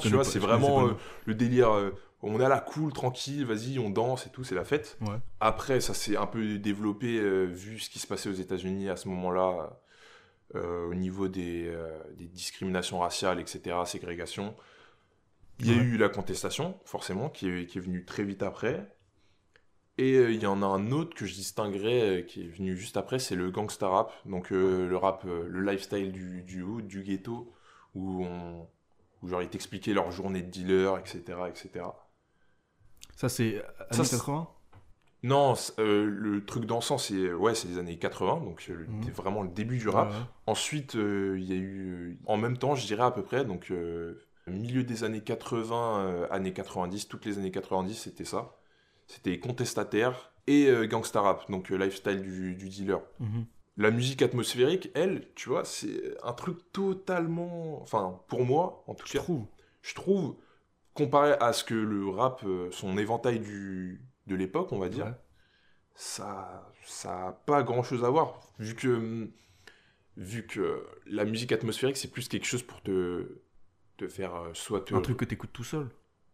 [0.00, 0.92] tu vois, c'est vraiment euh,
[1.26, 1.90] le délire, euh,
[2.26, 4.96] on est à la cool, tranquille, vas-y, on danse et tout, c'est la fête.
[5.02, 5.16] Ouais.
[5.40, 8.96] Après, ça s'est un peu développé euh, vu ce qui se passait aux États-Unis à
[8.96, 9.78] ce moment-là,
[10.54, 14.54] euh, au niveau des, euh, des discriminations raciales, etc., ségrégation.
[15.60, 18.90] Il y a eu la contestation, forcément, qui est, qui est venue très vite après.
[19.98, 23.20] Et il y en a un autre que je distinguerais qui est venu juste après,
[23.20, 24.12] c'est le gangsta rap.
[24.24, 27.54] Donc le rap, le lifestyle du, du hood, du ghetto,
[27.94, 28.66] où, on,
[29.22, 31.84] où genre ils t'expliquaient leur journée de dealer, etc., etc.
[33.16, 34.48] Ça, c'est années c'est- 80
[35.22, 39.04] Non, euh, le truc dansant, c'est ouais, c'est les années 80, donc euh, Mhm.
[39.04, 40.10] c'est vraiment le début du rap.
[40.10, 40.16] Ouais.
[40.46, 43.44] Ensuite, euh, il y a eu, euh, en même temps, je dirais à peu près,
[43.46, 43.70] donc
[44.46, 48.56] milieu des années 80, euh, années 90, toutes les années 90, c'était ça.
[49.06, 53.00] C'était contestataire et gangsta rap, donc lifestyle du, du dealer.
[53.20, 53.46] Mhm.
[53.76, 57.80] la musique atmosphérique, elle, tu vois, c'est un truc totalement.
[57.82, 59.46] Enfin, pour moi, en tout Je cas, trouve.
[59.82, 60.36] je trouve,
[60.94, 65.06] comparé à ce que le rap, euh, son éventail du, de l'époque, on va dire,
[65.06, 65.12] Ouais.
[65.94, 69.28] ça ça a pas grand chose à voir vu que
[70.16, 73.40] vu que la musique atmosphérique c'est plus quelque chose pour te
[73.96, 75.88] te faire euh, soit te Un truc que t'écoutes tout seul.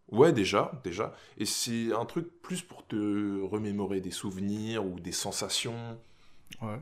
[0.09, 5.12] ouais déjà déjà et c'est un truc plus pour te remémorer des souvenirs ou des
[5.12, 5.99] sensations
[6.61, 6.81] Ouais.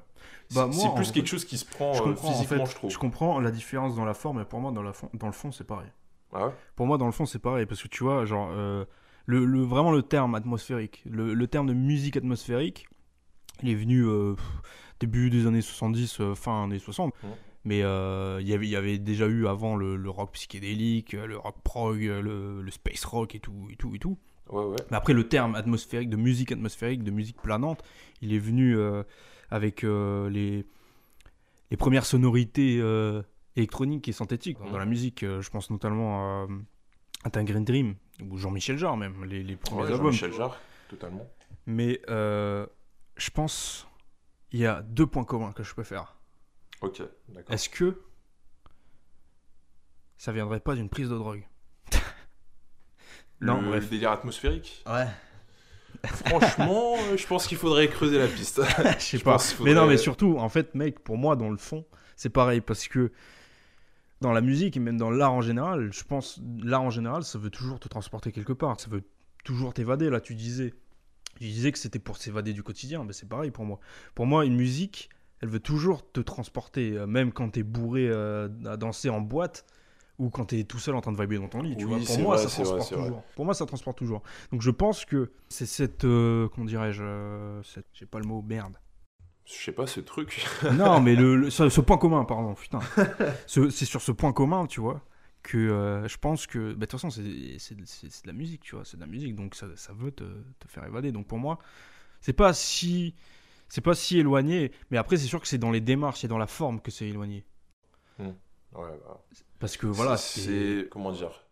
[0.49, 2.75] C'est- Bah, c'est plus quelque chose qui se prend je euh, en physiquement fait, je
[2.77, 5.27] trouve je comprends la différence dans la forme, mais pour moi, dans, la fond- dans
[5.27, 5.91] le fond, c'est pareil.
[6.33, 8.85] Ah ouais Pour moi, dans le fond, c'est pareil, parce que tu vois, genre, euh,
[9.27, 12.87] le, le- vraiment le terme atmosphérique, le, le terme de musique atmosphérique,
[13.63, 14.35] il est venu euh,
[15.01, 17.13] début des années 70, euh, fin années 60.
[17.23, 17.31] Mhm.
[17.65, 21.13] Mais euh, il y avait- il y avait déjà eu avant le, le rock psychédélique,
[21.13, 24.17] le rock prog, le, space rock et tout, et tout, et tout.
[24.51, 27.83] ouais ouais Mais après, le terme atmosphérique, de musique atmosphérique, de musique planante,
[28.23, 28.79] il est venu
[29.51, 30.65] avec les,
[31.71, 32.81] les premières sonorités
[33.59, 34.71] euh, électroniques et synthétiques Mhm.
[34.73, 35.23] dans la musique.
[35.23, 36.47] Euh, je pense notamment
[37.25, 37.95] à, Tin Green Dream,
[38.31, 40.07] ou Jean-Michel Jarre même, les, les premiers Ouais, albums.
[40.13, 40.57] Jean-Michel Jarre
[40.89, 41.29] totalement
[41.67, 42.67] Mais euh,
[43.17, 43.87] je pense
[44.53, 46.17] il y a deux points communs que je peux faire.
[46.81, 48.01] ok d'accord Est-ce que
[50.17, 51.45] ça viendrait pas d'une prise de drogue
[53.41, 53.85] Non, le, bref.
[53.85, 55.07] le délire atmosphérique Ouais.
[56.05, 58.61] franchement euh, je pense qu'il faudrait creuser la piste
[58.99, 59.37] Je sais pas.
[59.61, 61.85] Mais non, mais surtout, en fait, mec, pour moi, dans le fond,
[62.17, 63.13] c'est pareil parce que
[64.21, 67.39] dans la musique et même dans l'art en général, je pense, l'art en général, ça
[67.39, 68.81] veut toujours te transporter quelque part.
[68.81, 69.03] Ça veut
[69.45, 70.11] toujours t'évader.
[70.11, 70.75] Là, tu disais,
[71.39, 73.05] tu disais que c'était pour s'évader du quotidien.
[73.05, 73.79] Mais c'est pareil pour moi.
[74.15, 75.09] Pour moi, une musique,
[75.41, 79.65] elle veut toujours te transporter, euh, même quand t'es bourré euh, à danser en boîte
[80.19, 81.77] ou quand t'es tout seul en train de vibrer dans ton lit.
[81.77, 82.07] Tu Oui, vois.
[82.17, 83.03] Pour moi, vrai, ça transporte vrai.
[83.05, 83.23] toujours.
[83.37, 84.23] Pour moi, ça transporte toujours.
[84.51, 88.77] Donc, je pense que c'est cette, euh, comment dirais-je, euh, j'ai pas le mot merde.
[89.49, 92.81] Je sais pas ce truc Non, mais le, le- ce, ce point commun, pardon, putain.
[93.47, 95.03] Ce- c'est sur ce point commun, tu vois,
[95.43, 96.73] que euh, je pense que.
[96.75, 99.55] bah, De toute façon, c'est de la musique, tu vois, c'est de la musique, donc
[99.55, 100.25] ça, ça veut te,
[100.59, 101.13] te faire évader.
[101.13, 101.59] Donc pour moi,
[102.21, 103.15] c'est pas si.
[103.71, 106.39] C'est pas si éloigné, mais après, c'est sûr que c'est dans les démarches et dans
[106.39, 107.45] la forme que c'est éloigné.
[108.75, 109.25] Ouais, bah,
[109.59, 111.45] Parce que voilà, c'est- comment dire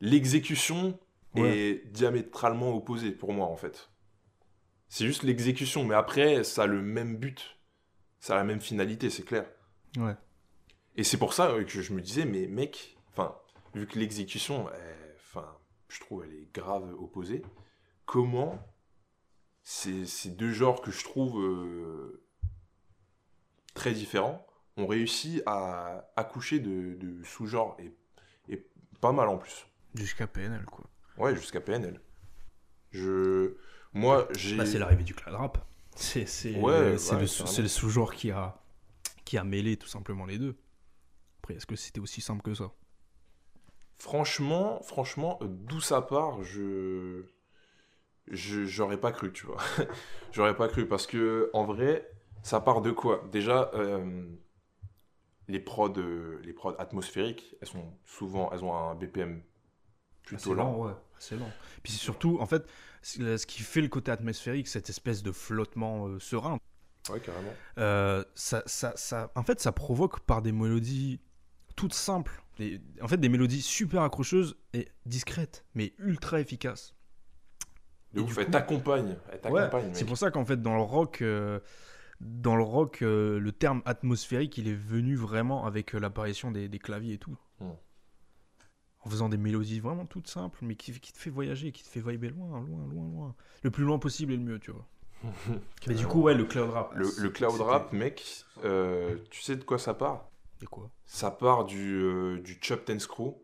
[0.00, 0.98] l'exécution
[1.34, 1.48] Ouais.
[1.48, 3.89] est diamétralement opposée pour moi en fait
[4.92, 7.58] c'est juste l'exécution mais après ça a le même but
[8.18, 9.46] ça a la même finalité c'est clair
[9.96, 10.14] Ouais.
[10.96, 13.34] et c'est pour ça que je me disais mais mec enfin
[13.74, 15.56] vu que l'exécution est- enfin
[15.88, 17.42] je trouve elle est grave opposée
[18.04, 18.58] comment
[19.62, 22.22] ces, ces deux genres que je trouve euh,
[23.74, 27.92] très différents ont réussi à accoucher de, de sous-genres et,
[28.48, 28.66] et
[29.00, 29.66] pas mal en plus?
[29.94, 30.84] Jusqu'à PNL, quoi.
[31.18, 32.00] Ouais, jusqu'à PNL.
[32.92, 33.56] Je,
[33.92, 34.56] moi, j'ai.
[34.56, 35.58] Bah, c'est l'arrivée du cloud rap.
[35.94, 37.26] C'est Ouais, ouais, le,
[37.68, 38.56] sous-genre qui a,
[39.24, 40.56] qui a mêlé tout simplement les deux.
[41.40, 42.70] Après, est-ce que c'était aussi simple que ça?
[43.96, 47.24] Franchement, franchement, d'où ça part, je,
[48.28, 49.58] je, j'aurais pas cru, tu vois.
[50.32, 52.10] j'aurais pas cru parce que en vrai,
[52.42, 53.28] ça part de quoi?
[53.30, 54.24] Déjà, euh,
[55.48, 59.42] les prods, euh, les prods atmosphériques, elles sont souvent, elles ont un BPM
[60.24, 60.76] plutôt lent.
[60.78, 60.92] ouais.
[61.18, 61.50] C'est lent.
[61.82, 62.66] Puis c'est surtout, en fait,
[63.02, 66.58] ce qui fait le côté atmosphérique, cette espèce de flottement euh, serein,
[67.10, 67.52] Ouais, carrément.
[67.78, 71.20] euh, ça, ça, ça, en fait, ça provoque par des mélodies
[71.76, 72.42] toutes simples,
[73.00, 76.94] en fait, des mélodies super accrocheuses et discrètes, mais ultra efficaces.
[78.12, 79.16] De ouf, elle t'accompagne,
[79.86, 79.90] mec.
[79.94, 81.60] c'est pour ça qu'en fait, dans le rock, euh,
[82.20, 87.14] dans le rock, le terme atmosphérique, il est venu vraiment avec l'apparition des, des claviers
[87.14, 87.38] et tout.
[89.02, 91.88] En faisant des mélodies vraiment toutes simples, mais qui, qui te fait voyager, qui te
[91.88, 93.34] fait vibrer loin, loin, loin, loin.
[93.62, 94.86] Le plus loin possible est le mieux, tu vois.
[95.86, 96.92] Mais du coup, ouais, le cloud rap.
[96.94, 100.28] Le, le cloud rap, mec, euh, tu sais de quoi ça part?
[100.60, 100.90] De quoi?
[101.06, 103.34] Ça part du, euh, du chopped and screw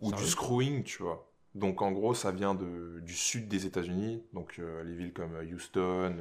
[0.00, 1.30] ou du screwing, tu vois.
[1.54, 5.36] Donc en gros, ça vient de, du sud des États-Unis, donc euh, les villes comme
[5.52, 6.16] Houston,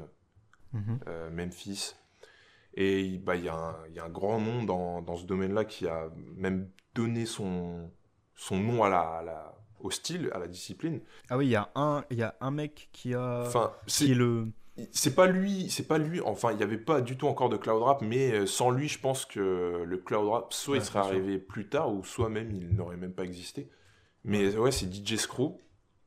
[0.73, 0.99] Mhm.
[1.07, 1.95] euh, Memphis.
[2.75, 5.25] Et bah, il y, a un- il y a un grand nom dans, dans ce
[5.25, 7.91] domaine-là qui a même donné son,
[8.39, 11.01] son nom à la, à la- au style, à la discipline.
[11.29, 13.43] Ah oui, il y, a un- y a un mec qui a.
[13.45, 14.47] Enfin, qui c'est est le.
[14.91, 16.21] c'est pas lui, c'est pas lui.
[16.21, 18.87] Enfin, il n'y avait pas du tout encore de cloud rap, mais euh, sans lui,
[18.87, 21.09] je pense que le cloud rap, soit Ouais, il serait sûr.
[21.11, 23.69] arrivé plus tard, ou soit même il n'aurait même pas existé.
[24.23, 25.57] Mais ouais, c'est DJ Screw,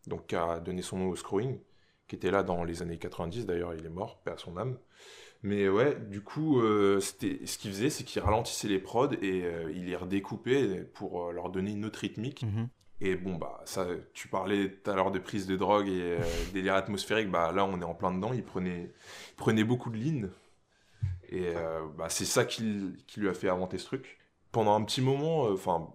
[0.07, 1.59] donc qui a donné son nom au screwing,
[2.09, 3.47] qui était là dans les années 90.
[3.47, 4.79] D'ailleurs, il est mort, paix à son âme.
[5.43, 9.43] Mais ouais, du coup, euh, c'était ce qu'il faisait, c'est qu'il ralentissait les prods et
[9.45, 12.45] euh, il les redécoupait pour euh, leur donner une autre rythmique.
[12.45, 12.69] Mhm.
[13.01, 16.19] Et bon, bah, ça, tu parlais tout à l'heure de prise de drogue et
[16.53, 18.33] délire atmosphérique, bah là, on est en plein dedans.
[18.33, 18.93] Il prenait,
[19.31, 20.29] il prenait beaucoup de lean.
[21.29, 21.55] Et
[21.97, 24.19] bah, c'est ça qui, qui lui a fait inventer ce truc.
[24.53, 25.89] Pendant un petit moment, enfin,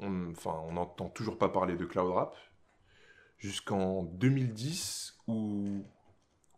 [0.00, 2.34] on n'entend toujours pas parler de cloud rap
[3.38, 5.84] jusqu'en 2010 où,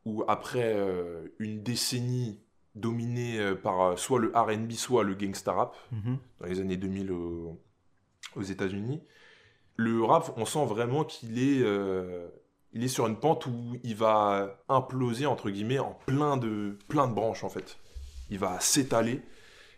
[0.05, 2.41] où après euh, une décennie
[2.75, 6.19] dominée euh, par euh, soit le R&B soit le gangsta rap Mhm.
[6.41, 7.59] dans les années 2000 au-
[8.37, 9.03] aux États-Unis.
[9.77, 12.29] Le rap, on sent vraiment qu'il est, euh,
[12.73, 17.07] il est sur une pente où il va imploser entre guillemets en plein de, plein
[17.09, 17.79] de branches en fait.
[18.31, 19.23] Il va s'étaler.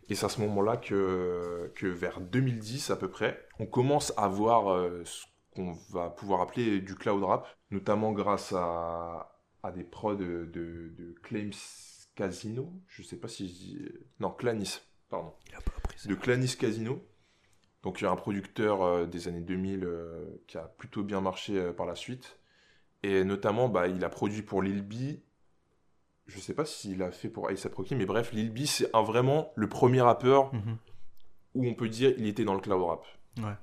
[0.08, 4.26] Et c'est à ce moment-là que, que vers 2010 à peu près, on commence à
[4.26, 9.29] voir euh, ce qu'on va pouvoir appeler du cloud rap, notamment grâce à,
[9.62, 11.50] à des prods de, de, de Claims
[12.14, 12.72] Casino.
[12.88, 13.88] Je sais pas si je dis...
[14.20, 16.08] Non, Clanis, pardon Il a pas appris ça.
[16.08, 17.04] de Clanis Casino.
[17.82, 21.20] Donc il y a un producteur euh, des années 2000 euh, qui a plutôt bien
[21.20, 22.38] marché euh, par la suite.
[23.02, 25.18] Et notamment, bah, il a produit pour Lil B.
[26.26, 29.02] Je sais pas s'il a fait pour A$AP Rocky, mais bref, Lil B, c'est un-
[29.02, 30.76] vraiment le premier rappeur Mhm.
[31.54, 33.04] où on peut dire il était dans le cloud rap.
[33.38, 33.54] Ouais.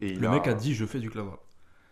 [0.00, 1.40] Et il Le mec a dit je fais du cloud rap.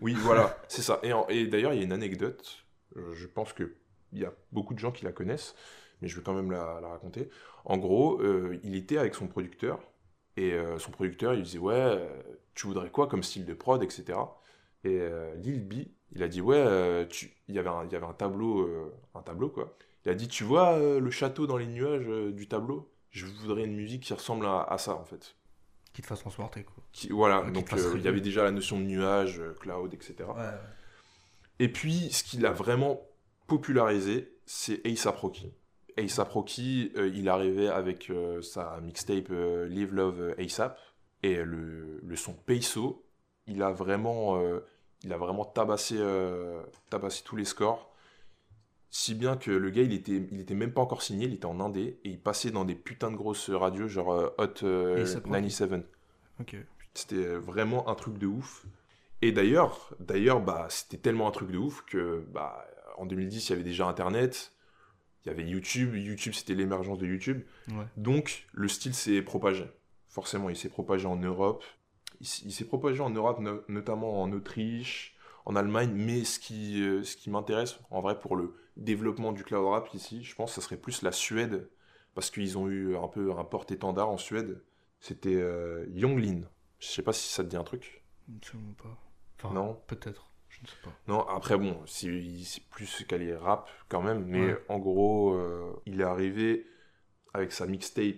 [0.00, 0.98] Oui, voilà, c'est ça.
[1.02, 2.64] Et, en- et d'ailleurs, il y a une anecdote.
[2.96, 3.70] Euh, je pense qu'il
[4.12, 5.54] y a beaucoup de gens qui la connaissent,
[6.00, 7.30] mais je vais quand même la, la raconter.
[7.64, 9.80] En gros, euh, il était avec son producteur,
[10.36, 12.08] et euh, son producteur, il disait Ouais,
[12.54, 14.18] tu voudrais quoi comme style de prod, etc.
[14.84, 15.74] Et euh, Lil B,
[16.12, 18.68] il a dit Ouais, tu- il, y avait un, il y avait un tableau,
[19.14, 19.76] un tableau, quoi.
[20.04, 22.90] Il a dit Tu vois le château dans les nuages du tableau?
[23.10, 25.36] Je voudrais une musique qui ressemble à, à ça, en fait.
[25.92, 26.82] Qui te fasse transporter quoi.
[26.92, 29.92] Qui- voilà, Ouais, donc euh, il y avait déjà la notion de nuage, euh, cloud,
[29.92, 30.34] etc.
[30.34, 30.42] Ouais.
[31.62, 33.00] Et puis, ce qu'il a vraiment
[33.46, 35.52] popularisé, c'est A$AP Rocky.
[35.96, 40.76] A$AP Rocky, euh, il arrivait avec euh, sa mixtape euh, Live Love A$AP
[41.22, 43.06] et le, le son Peso,
[43.46, 44.42] il a vraiment,
[45.04, 45.96] il a vraiment tabassé,
[46.90, 47.94] tabassé tous les scores.
[48.90, 51.46] Si bien que le gars, il était, il était même pas encore signé, il était
[51.46, 55.26] en indé et il passait dans des putains de grosses radios, genre Hot euh, A$AP
[55.26, 55.42] Rocky.
[55.42, 55.86] 97.
[56.40, 56.56] Ok.
[56.94, 58.66] C'était vraiment un truc de ouf.
[59.22, 62.66] Et d'ailleurs, d'ailleurs, bah, c'était tellement un truc de ouf que, bah,
[62.98, 64.52] en 2010, il y avait déjà Internet,
[65.24, 65.94] il y avait YouTube.
[65.94, 67.42] YouTube, c'était l'émergence de YouTube.
[67.68, 67.86] Ouais.
[67.96, 69.70] Donc, le style s'est propagé.
[70.08, 71.64] Forcément, il s'est propagé en Europe.
[72.20, 75.92] Il, s'est propagé en Europe, no- notamment en Autriche, en Allemagne.
[75.94, 79.92] Mais ce qui, euh, ce qui m'intéresse, en vrai, pour le développement du cloud rap
[79.94, 81.68] ici, je pense que ce serait plus la Suède.
[82.14, 84.62] Parce qu'ils ont eu un peu un porte-étendard en Suède.
[85.00, 86.42] C'était euh, Yonglin.
[86.78, 88.04] Je sais pas si ça te dit un truc.
[88.36, 88.98] Absolument pas.
[89.42, 89.80] Enfin, Non.
[89.86, 90.28] Peut-être.
[90.48, 90.90] Je ne sais pas.
[91.08, 92.10] Non, après, bon, c'est
[92.70, 94.64] plus calé rap quand même, mais Ouais.
[94.68, 96.66] en gros, euh, il est arrivé
[97.34, 98.16] avec sa mixtape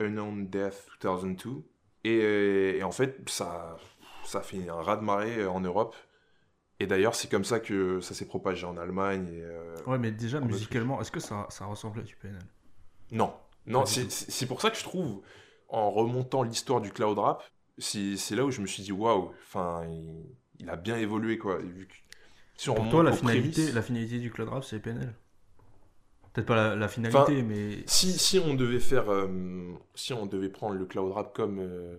[0.00, 1.64] Unknown Death 2002,
[2.04, 3.76] et, et en fait, ça,
[4.24, 5.94] ça fait un raz-de-marée en Europe.
[6.78, 9.26] Et d'ailleurs, c'est comme ça que ça s'est propagé en Allemagne.
[9.32, 12.38] Et, euh, Ouais, mais déjà, musicalement, est-ce que ça, ça ressemble à du PNL
[13.12, 13.34] Non,
[13.66, 15.22] non, c'est pour ça que je trouve,
[15.68, 17.42] en remontant l'histoire du cloud rap,
[17.80, 20.24] c'est là où je me suis dit, waouh, enfin, il,
[20.58, 21.58] il a bien évolué, quoi.
[21.58, 21.94] Vu que-
[22.56, 25.14] si on Pour toi, la finalité, prémices- la finalité du cloud rap, c'est PNL
[26.32, 27.82] Peut-être pas la, la finalité, Enfin, mais.
[27.86, 31.96] Si, si on devait faire, euh, si on devait prendre le cloud rap comme, euh,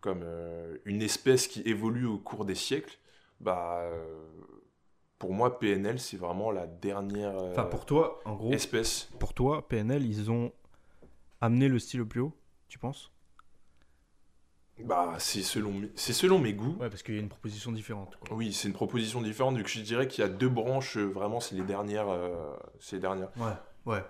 [0.00, 2.98] comme euh, une espèce qui évolue au cours des siècles,
[3.40, 3.88] bah,
[5.18, 9.08] pour moi, PNL, c'est vraiment la dernière euh, Enfin, pour toi, en gros, espèce.
[9.18, 10.52] pour toi, PNL, ils ont
[11.40, 12.32] amené le style au plus haut,
[12.68, 13.12] tu penses?
[14.84, 16.76] Bah, c'est selon, mes- c'est selon mes goûts.
[16.80, 18.16] Ouais, parce qu'il y a une proposition différente.
[18.20, 18.36] Quoi.
[18.36, 19.56] Oui, c'est une proposition différente.
[19.56, 22.08] Donc, je dirais qu'il y a deux branches, euh, vraiment, c'est les dernières.
[22.08, 22.34] euh,
[22.78, 23.28] c'est les dernières.
[23.36, 23.52] Ouais,
[23.86, 24.04] ouais.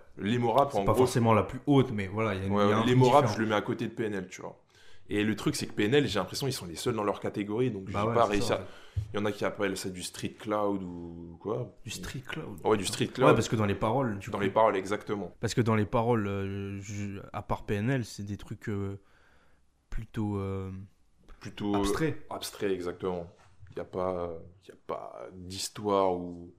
[0.74, 2.72] En pas gros, forcément la plus haute, mais voilà, il y a, une, Ouais, y
[2.72, 4.59] a je le mets à côté de PNL, tu vois.
[5.11, 7.70] Et le truc, c'est que PNL, j'ai l'impression qu'ils sont les seuls dans leur catégorie,
[7.70, 8.61] donc Bah ouais, pas réussi à.
[9.14, 11.72] Il y en a qui appellent ça du street cloud ou quoi.
[11.85, 12.59] Du street cloud.
[12.64, 13.35] Ouais, du street Ouais, cloud.
[13.35, 15.33] parce que dans les paroles, du Dans les paroles, exactement.
[15.40, 18.98] Parce que dans les paroles, euh, je- à part PNL, c'est des trucs euh,
[19.98, 20.70] plutôt euh,
[21.40, 22.24] Plutôt abstraits.
[22.30, 23.28] abstrait, exactement.
[23.70, 24.30] Il n'y a pas,
[24.68, 26.54] y a pas d'histoire ou,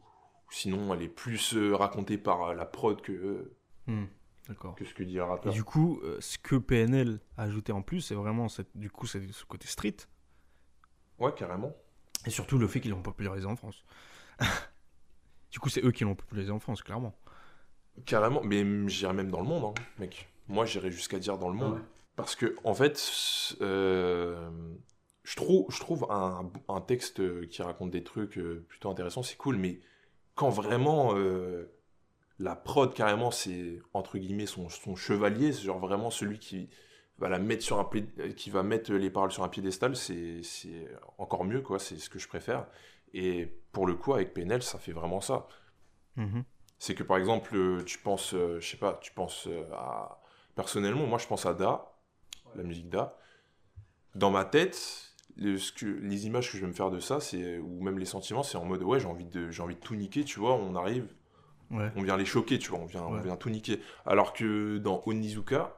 [0.49, 3.56] sinon elle est plus euh, racontée par euh, la prod que, euh,
[3.88, 4.06] Hmm,
[4.49, 4.75] D'accord.
[4.75, 5.54] que ce que dit le Et rappeur.
[5.54, 9.08] du coup, euh, ce que PNL a ajouté en plus, c'est vraiment cette, du coup,
[9.08, 9.95] c'est ce côté street.
[11.17, 11.73] Ouais, carrément.
[12.25, 13.84] Et surtout le fait qu'ils l'ont popularisé en France.
[15.52, 17.15] du coup, c'est eux qui l'ont popularisé en France, clairement.
[18.06, 20.30] Carrément, mais j'irais même dans le monde, hein, mec.
[20.47, 21.82] Moi, j'irais jusqu'à dire dans le monde.
[22.19, 24.49] Parce que, en fait, euh,
[25.23, 29.38] je trouve, je trouve un, un texte qui raconte des trucs euh, plutôt intéressants, c'est
[29.38, 29.79] cool, mais
[30.36, 31.71] quand vraiment euh,
[32.38, 36.69] la prod, carrément, c'est entre guillemets son, son chevalier, c'est genre vraiment celui qui
[37.19, 37.89] va la mettre sur un
[38.36, 42.10] qui va mettre les paroles sur un piédestal, c'est c'est encore mieux, quoi, c'est ce
[42.10, 42.65] que je préfère.
[43.13, 45.47] Et pour le coup, avec PNL, ça fait vraiment ça.
[46.17, 46.43] Mhm.
[46.79, 50.21] C'est que par exemple, tu penses, je sais pas, tu penses à.
[50.55, 51.89] Personnellement, moi je pense à Da,
[52.55, 53.17] la musique Da.
[54.15, 57.19] Dans ma tête, le- ce que, les images que je vais me faire de ça,
[57.19, 59.79] c'est ou même les sentiments, c'est en mode ouais, j'ai envie de, j'ai envie de
[59.81, 60.55] tout niquer, tu vois.
[60.55, 61.07] On arrive,
[61.71, 61.91] Ouais.
[61.95, 63.79] on vient les choquer, tu vois, on vient, on vient tout niquer.
[64.05, 65.75] Alors que dans Onizuka,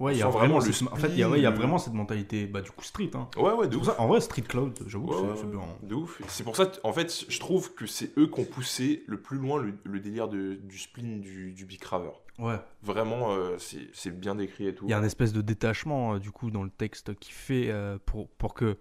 [0.00, 2.60] Ouais, il y a vraiment, en fait, il ouais, y a vraiment cette mentalité, bah,
[2.60, 3.10] du coup, street.
[3.14, 3.28] Hein.
[3.36, 3.86] ouais, ouais, de ouf.
[3.86, 5.58] ça, en vrai, Street Cloud, j'avoue, Ouais, c'est- bien.
[5.82, 6.22] de ouf.
[6.28, 9.38] C'est pour ça, en fait, je trouve que c'est eux qui ont poussé le plus
[9.38, 12.12] loin le, le délire de- du spleen du, du Big Raver.
[12.38, 12.60] Ouais.
[12.82, 14.84] Vraiment, euh, c'est bien décrit et tout.
[14.86, 17.70] Il y a un espèce de détachement, euh, du coup, dans le texte qui fait
[17.70, 18.78] euh, pour, pour, que,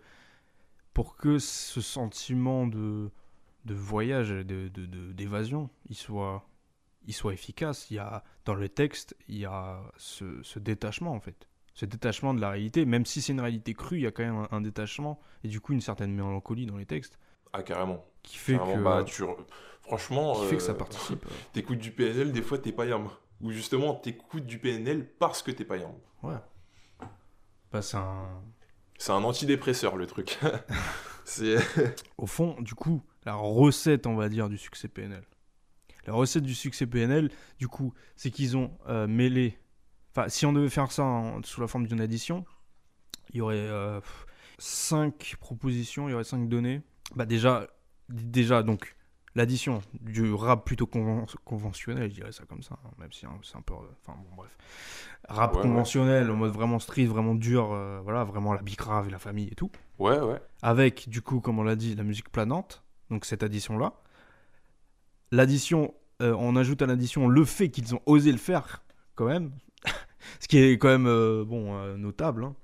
[0.94, 3.10] pour que ce sentiment de,
[3.66, 6.48] de voyage, et de- de- de- d'évasion, il soit,
[7.08, 7.90] il soit efficace.
[7.90, 11.48] Il y a, dans le texte, il y a ce, ce détachement, en fait.
[11.74, 14.24] Ce détachement de la réalité, même si c'est une réalité crue, il y a quand
[14.24, 17.20] même un, un détachement et du coup une certaine mélancolie dans les textes
[17.54, 18.04] Ah, carrément.
[18.24, 19.24] qui fait Carrément, que, bah, tu...
[19.82, 21.24] Franchement, qui fait que ça participe.
[21.54, 23.10] T'écoutes du PNL, des fois t'es pas yam.
[23.42, 25.92] Ou justement, t'écoutes du PNL parce que t'es pas yam.
[26.24, 26.36] Ouais.
[27.72, 28.42] Bah, c'est un,
[28.98, 30.40] C'est un antidépresseur le truc.
[31.26, 31.58] c'est
[32.18, 35.24] Au fond, du coup, la recette, on va dire, du succès PNL.
[36.06, 39.60] La recette du succès PNL, du coup, c'est qu'ils ont euh, mêlé.
[40.16, 42.46] Enfin, si on devait faire ça en- sous la forme d'une addition,
[43.32, 44.26] il y aurait euh, pff,
[44.58, 46.82] cinq propositions, il y aurait cinq données.
[47.16, 47.68] Bah déjà,
[48.10, 48.96] déjà donc
[49.38, 53.32] l'addition du rap plutôt conven- conventionnel, je dirais ça comme ça, hein, même si hein,
[53.44, 54.58] c'est un peu, euh, enfin bon bref,
[55.30, 55.64] rap Ouais, ouais.
[55.64, 59.48] conventionnel en mode vraiment street, vraiment dur, euh, voilà, vraiment la bicrave et la famille
[59.52, 60.42] et tout ouais, ouais.
[60.62, 63.94] avec du coup, comme on l'a dit, la musique planante, donc cette addition-là.
[65.32, 68.84] L'addition, euh, on ajoute à l'addition le fait qu'ils ont osé le faire,
[69.16, 69.52] quand même,
[70.40, 72.44] ce qui est quand même bon notable.
[72.46, 72.56] hein.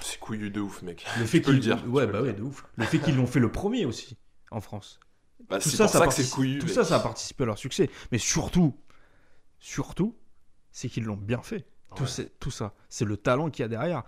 [0.00, 1.06] C'est couillu de ouf, mec.
[1.20, 2.64] Le fait le qu'ils- dire, tu ouais, bah le ouais, de ouf.
[2.76, 4.16] Le fait qu'ils l'ont fait le premier aussi
[4.50, 4.98] en France.
[5.52, 6.58] Bah, Tout ça, pour ça, ça, que c'est partici- couillu.
[6.58, 6.74] Tout mec.
[6.74, 7.90] ça, ça a participé à leur succès.
[8.10, 8.74] Mais surtout,
[9.58, 10.16] surtout,
[10.70, 11.66] c'est qu'ils l'ont bien fait.
[11.94, 12.08] Tout, Ouais.
[12.08, 14.02] c'est- tout ça, c'est le talent qu'il y a derrière.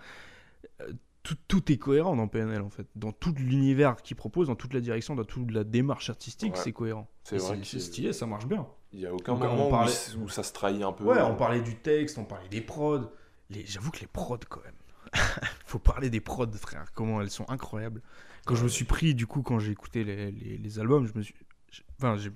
[0.81, 0.91] Euh,
[1.23, 2.85] Tout, tout est cohérent dans PNL en fait.
[2.95, 6.59] Dans tout l'univers qu'ils proposent, dans toute la direction, dans toute la démarche artistique, Ouais.
[6.63, 7.09] c'est cohérent.
[7.23, 7.39] C'est
[7.79, 8.67] stylé, ça marche bien.
[8.93, 11.03] Il y a aucun Donc, moment parlait- où, ça se trahit un peu.
[11.03, 13.09] Ouais, on parlait du texte, on parlait des prods.
[13.49, 13.65] Les...
[13.65, 14.75] J'avoue que les prods quand même.
[15.65, 16.91] Faut parler des prods, frère.
[16.93, 18.01] Comment elles sont incroyables.
[18.45, 21.35] Quand je me suis pris, du coup, quand j'ai écouté les, albums, je me suis.
[21.97, 22.31] Enfin, j'ai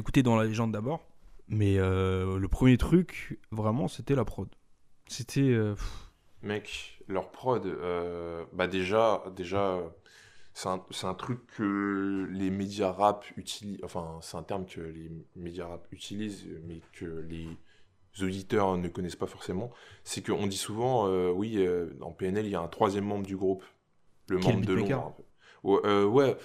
[0.00, 1.06] écouté dans la légende d'abord.
[1.48, 4.48] Mais euh, le premier truc, vraiment, c'était la prod.
[5.06, 5.40] C'était.
[5.40, 5.74] euh,
[6.42, 9.80] Mec, leur prod, euh, bah déjà, déjà
[10.56, 15.66] c'est un truc que les médias rap utilisent, enfin, c'est un terme que les médias
[15.66, 17.46] rap utilisent, mais que les
[18.22, 19.70] auditeurs ne connaissent pas forcément.
[20.04, 23.26] C'est qu'on dit souvent, euh, oui, euh, dans PNL, il y a un troisième membre
[23.26, 23.64] du groupe,
[24.28, 25.16] le membre de l'ombre.
[25.62, 26.36] Ouais, euh, ouais,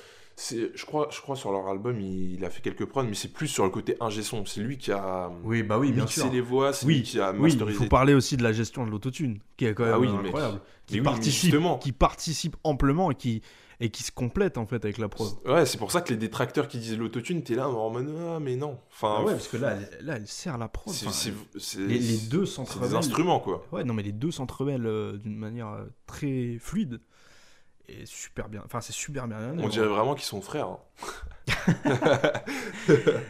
[0.49, 3.31] je, crois, je crois sur leur album, il, il a fait quelques prods, mais c'est
[3.31, 4.45] plus sur le côté ingé son.
[4.45, 6.31] C'est lui qui a Oui, bah oui, bien mixé sûr.
[6.31, 7.77] les voix, c'est Oui, lui qui a Oui, il masterisé.
[7.77, 10.25] faut parler aussi de la gestion de l'autotune, qui est quand même Ah oui, mec.
[10.27, 10.61] incroyable.
[10.87, 11.77] Qui, Mais oui, mais participe, justement.
[11.77, 13.41] qui participe amplement et qui,
[13.81, 15.27] et qui se complète en fait avec la prod.
[15.45, 18.39] Ouais, c'est pour ça que les détracteurs qui disent l'autotune, t'es là en mode ah,
[18.39, 18.79] mais non.
[18.91, 20.93] Enfin, Ah ouais, parce que là, elle, là, elle sert la prod.
[20.93, 21.31] Enfin,
[21.79, 22.89] les, les deux c'est s'entremêlent.
[22.89, 23.65] des instruments quoi.
[23.71, 27.01] Ouais, non, mais les deux s'entremêlent euh, d'une manière euh, très fluide.
[27.87, 28.61] Et super bien.
[28.65, 29.37] Enfin, c'est super bien.
[29.57, 30.67] On dirait vraiment qu'ils sont frères.
[30.67, 30.79] hein.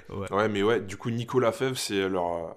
[0.10, 0.32] Ouais.
[0.32, 2.56] Ouais, mais ouais, du coup, Nicolas Fèvre, c'est leur,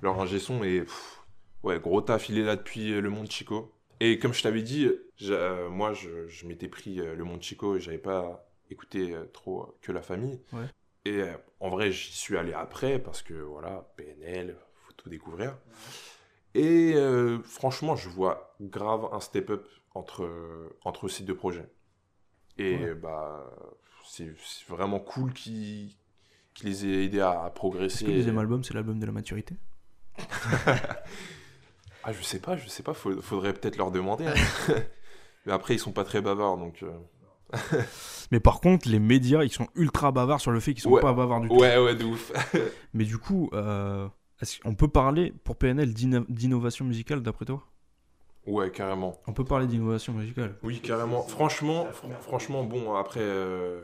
[0.00, 1.20] leur ingé son et pff,
[1.62, 3.72] ouais, gros taf, il est là depuis euh, le Monde Chico.
[4.04, 4.90] Et comme je t'avais dit,
[5.22, 9.26] euh, moi, je, je m'étais pris euh, le Monde Chico et j'avais pas écouté euh,
[9.32, 10.40] trop que la famille.
[10.52, 10.66] Ouais.
[11.04, 11.22] Et
[11.60, 15.56] en vrai, j'y suis allé après parce que voilà, PNL, faut tout découvrir.
[16.54, 16.94] Et
[17.44, 20.28] franchement, je vois grave un step-up entre,
[20.84, 21.68] entre ces deux projets.
[22.58, 22.94] Et Ouais.
[22.94, 23.50] bah,
[24.04, 24.32] c'est
[24.68, 25.90] vraiment cool qu'ils
[26.54, 27.94] qui les ait aidés à, à progresser.
[27.96, 29.54] Est-ce que le deuxième album, c'est l'album de la maturité?
[32.04, 34.26] Ah, je sais pas, je sais pas, faudrait peut-être leur demander.
[34.26, 34.34] hein.
[35.46, 36.82] Mais après, ils sont pas très bavards, donc.
[36.82, 36.90] euh,
[38.30, 41.00] Mais par contre, les médias, ils sont ultra bavards sur le fait qu'ils sont Ouais.
[41.00, 41.54] pas bavards du tout.
[41.56, 42.32] Ouais, ouais, de ouf.
[42.94, 44.08] Mais du coup, euh,
[44.62, 47.62] qu'on peut parler pour PNL d'innovation musicale d'après toi?
[48.46, 49.20] Ouais, carrément.
[49.26, 50.56] On peut parler d'innovation musicale.
[50.62, 51.22] Oui, carrément.
[51.22, 53.82] Franchement, fr- franchement, bon, après, euh,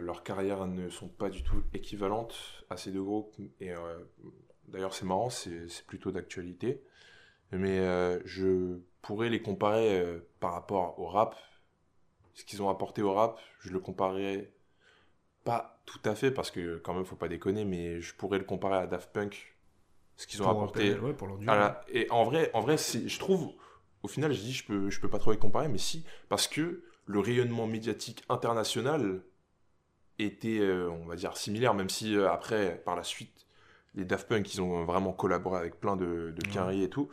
[0.00, 2.34] leurs carrières ne sont pas du tout équivalentes
[2.70, 3.34] à ces deux groupes.
[3.60, 3.70] Et
[4.68, 6.82] d'ailleurs, c'est marrant, c'est c'est plutôt d'actualité.
[7.52, 11.36] Mais euh, je pourrais les comparer euh, par rapport au rap.
[12.34, 14.52] Ce qu'ils ont apporté au rap, je le comparerais
[15.44, 18.44] pas tout à fait, parce que quand même, faut pas déconner, mais je pourrais le
[18.44, 19.56] comparer à Daft Punk.
[20.16, 20.90] Ce qu'ils ont Pour apporté.
[20.90, 23.52] PNL, ouais, pour là, et en vrai, en vrai je trouve,
[24.02, 26.48] au final, je dis, je peux, je peux pas trop les comparer, mais si, parce
[26.48, 29.22] que le rayonnement médiatique international
[30.18, 33.46] était, euh, on va dire, similaire, même si après, par la suite,
[33.94, 36.78] les Daft Punk, ils ont vraiment collaboré avec plein de, de Ouais.
[36.78, 37.08] et tout.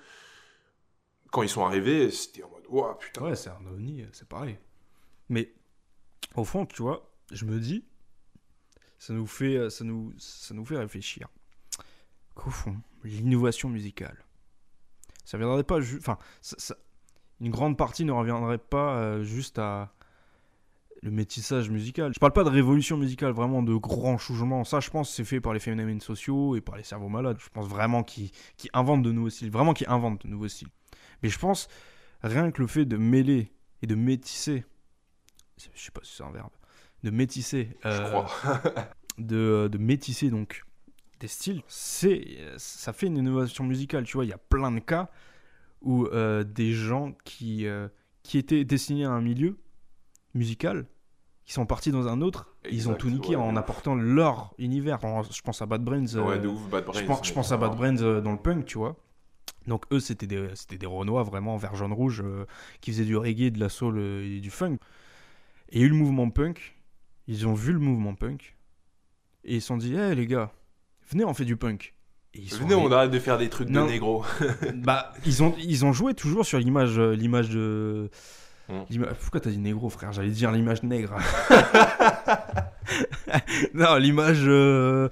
[1.33, 3.23] Quand ils sont arrivés, c'était en mode, ouah, putain.
[3.23, 4.59] Ouais, c'est un ovni, c'est pareil.
[5.29, 5.51] Mais
[6.35, 7.83] au fond, tu vois, je me dis,
[8.99, 11.27] ça nous fait, ça nous, ça nous fait réfléchir
[12.35, 14.23] qu'au fond, l'innovation musicale,
[15.25, 16.19] ça viendrait pas juste, enfin,
[17.41, 19.91] une grande partie ne reviendrait pas euh, juste à
[21.01, 22.13] le métissage musical.
[22.13, 24.63] Je parle pas de révolution musicale, vraiment de grands changements.
[24.65, 27.37] Ça, je pense, c'est fait par les phénomènes sociaux et par les cerveaux malades.
[27.39, 30.69] Je pense vraiment qu'ils qu'ils inventent de nouveaux styles, vraiment qu'ils inventent de nouveaux styles.
[31.23, 31.67] Mais je pense
[32.21, 33.51] rien que le fait de mêler
[33.81, 34.65] et de métisser,
[35.57, 36.51] je sais pas si c'est un verbe,
[37.03, 38.61] de métisser, Je euh, crois.
[39.17, 40.63] de, de métisser donc
[41.19, 44.03] des styles, c'est ça fait une innovation musicale.
[44.03, 45.09] Tu vois, il y a plein de cas
[45.81, 47.87] où euh, des gens qui, euh,
[48.23, 49.59] qui étaient destinés à un milieu
[50.33, 50.87] musical,
[51.43, 53.41] qui sont partis dans un autre, ils ont tout niqué ouais.
[53.41, 54.99] en apportant leur univers.
[55.29, 56.05] Je pense à Bad Brains.
[56.15, 56.99] Ouais, euh, de ouf, Bad Brains.
[56.99, 58.95] je pense, je pense à Bad Brains euh, dans le punk, tu vois.
[59.67, 60.47] Donc eux, c'était des,
[60.77, 62.45] des Renois vraiment vert jaune rouge euh,
[62.81, 64.77] qui faisaient du reggae, de la soul et du funk.
[65.69, 66.75] Et il y a eu le mouvement punk.
[67.27, 68.55] Ils ont vu le mouvement punk
[69.45, 70.51] et ils se sont dit, hé les gars,
[71.09, 71.93] venez on fait du punk.
[72.33, 73.85] Et ils sont Venez, on arrête de faire des trucs Non.
[73.85, 74.25] de négro.
[74.75, 78.09] bah, ils ont, ils ont joué toujours sur l'image, euh, l'image de.
[78.69, 78.73] Mm.
[78.89, 80.11] l'ima- Pourquoi t'as dit négro, frère?
[80.13, 81.15] J'allais dire l'image nègre.
[83.73, 85.09] non, l'image, euh,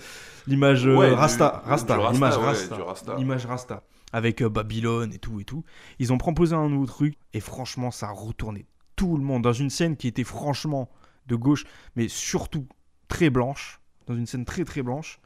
[0.47, 3.15] l'image euh, Ouais, Rasta, du Rasta, l'image Rasta, du Rasta.
[3.17, 3.83] l'image Rasta,
[4.13, 5.63] avec euh, Babylone et tout et tout.
[5.99, 9.53] Ils ont proposé un nouveau truc et franchement, ça a retourné tout le monde dans
[9.53, 10.89] une scène qui était franchement
[11.27, 12.67] de gauche, mais surtout
[13.07, 15.19] très blanche, dans une scène très très blanche.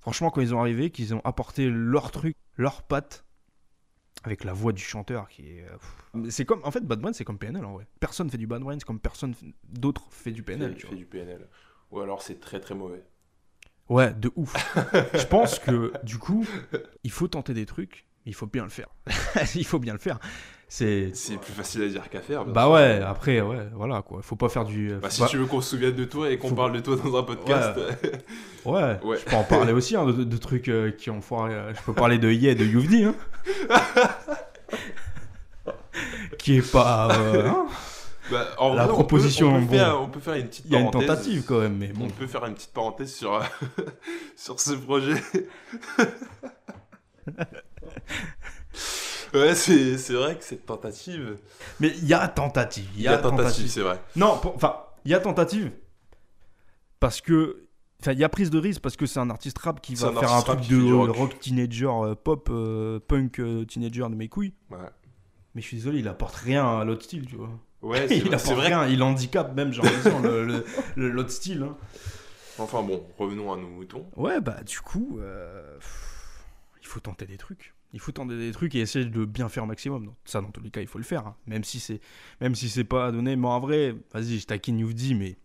[0.00, 3.24] Franchement, quand ils ont arrivé, qu'ils ont apporté leur truc, leur patte,
[4.24, 5.64] avec la voix du chanteur qui est.
[5.64, 6.30] euh.
[6.30, 6.60] C'est comme.
[6.64, 7.86] En fait, Bad Brains, c'est comme PNL en vrai.
[8.00, 9.34] Personne fait du Bad Brains comme personne
[9.68, 10.72] d'autre fait du PNL.
[10.72, 10.96] fait, tu fait vois.
[10.96, 11.48] du PNL.
[11.90, 13.04] Ou alors c'est très très mauvais.
[13.88, 14.54] Ouais, de ouf.
[15.14, 16.46] Je pense que du coup,
[17.04, 18.88] il faut tenter des trucs, mais il faut bien le faire.
[19.54, 20.18] il faut bien le faire.
[20.70, 21.12] C'est.
[21.40, 22.44] Plus facile à dire qu'à faire.
[22.44, 22.72] Bah sûr.
[22.72, 24.20] ouais, après, ouais, voilà quoi.
[24.20, 24.92] Faut pas faire du.
[25.00, 26.80] Bah, si pas- tu veux qu'on se souvienne de toi et qu'on Faut- parle de
[26.80, 27.70] toi dans un podcast.
[28.66, 29.16] Ouais, Ouais.
[29.18, 31.54] je peux en parler aussi, hein, de, de trucs euh, qui ont foiré.
[31.54, 33.14] euh, je peux parler de Ye et de Youvdi, hein.
[36.38, 37.16] qui est pas.
[37.18, 37.66] euh, hein.
[38.30, 39.72] Bah, en La vrai, on peut- proposition, on peut, bon.
[39.72, 42.04] faire, on peut faire une petite Il y a une tentative quand même, mais bon.
[42.06, 43.40] On peut faire une petite parenthèse sur,
[44.36, 45.14] sur ce projet.
[49.34, 51.38] ouais, c'est vrai que cette tentative.
[51.80, 52.88] Mais il y a tentative.
[52.96, 54.00] Il y a tentative, c'est vrai.
[54.16, 55.72] Non, enfin, il y a tentative.
[57.00, 57.64] Parce que.
[58.00, 60.08] Enfin, il y a prise de risque parce que c'est un artiste rap qui va
[60.08, 61.16] un faire un truc de rock.
[61.16, 61.40] rock.
[61.40, 64.52] teenager, euh, pop, euh, punk euh, teenager de mes couilles.
[64.70, 64.76] Ouais,
[65.56, 67.50] Mais je suis désolé, il apporte rien à l'autre style, tu vois.
[67.82, 68.34] Ouais c'est il vrai.
[68.34, 68.66] apporte c'est vrai.
[68.68, 70.64] rien, il handicape même, j'ai l'impression, le- le-
[70.96, 71.62] le- l'autre style.
[71.62, 71.76] hein.
[72.58, 74.06] Enfin bon, revenons à nos moutons.
[74.16, 76.44] Ouais, bah du coup, euh, pff,
[76.80, 77.74] il faut tenter des trucs.
[77.94, 80.04] Il faut tenter des trucs et essayer de bien faire au maximum.
[80.06, 81.26] Donc, ça, dans tous les cas, il faut le faire.
[81.26, 81.36] hein.
[81.46, 82.00] Même si c'est,
[82.40, 83.34] même si c'est pas donné.
[83.36, 85.36] Mais en vrai, vas-y, je taquine Youvdi, mais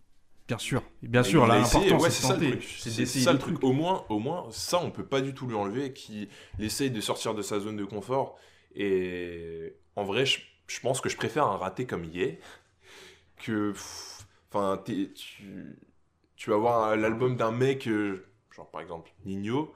[0.47, 2.63] bien sûr, bien Et sûr, l'important ouais, c'est tenter, truc.
[2.79, 3.63] c'est ça le truc.
[3.63, 5.93] Au moins, au moins, ça, on peut pas du tout lui enlever.
[5.93, 6.27] Qu'il
[6.59, 8.35] essaye de sortir de sa zone de confort.
[8.75, 12.39] Et en vrai, je, je pense que je préfère un raté comme Yé
[13.37, 13.73] que.
[14.51, 15.11] Enfin, tu,
[16.35, 19.73] tu vas voir l'album d'un mec, euh, genre par exemple Nino,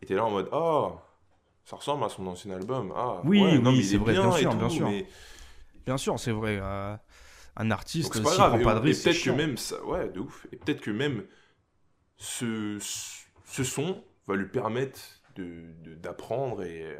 [0.00, 0.94] et t'es là en mode Oh,
[1.64, 2.92] ça ressemble à son ancien album.
[2.96, 4.88] Ah, Oui, ouais, non, mais il c'est est vrai, bien et sûr, tout, bien sûr.
[4.88, 5.06] mais-
[5.84, 6.58] Bien sûr, c'est vrai.
[6.60, 6.96] euh,
[7.56, 8.50] un artiste, s'il pas grave.
[8.62, 10.46] prend pas de risque, peut-être que même ça, ouais, de ouf.
[10.52, 11.24] Et peut-être que même
[12.16, 12.78] ce,
[13.44, 14.98] ce son va lui permettre
[15.36, 16.96] de de- d'apprendre et,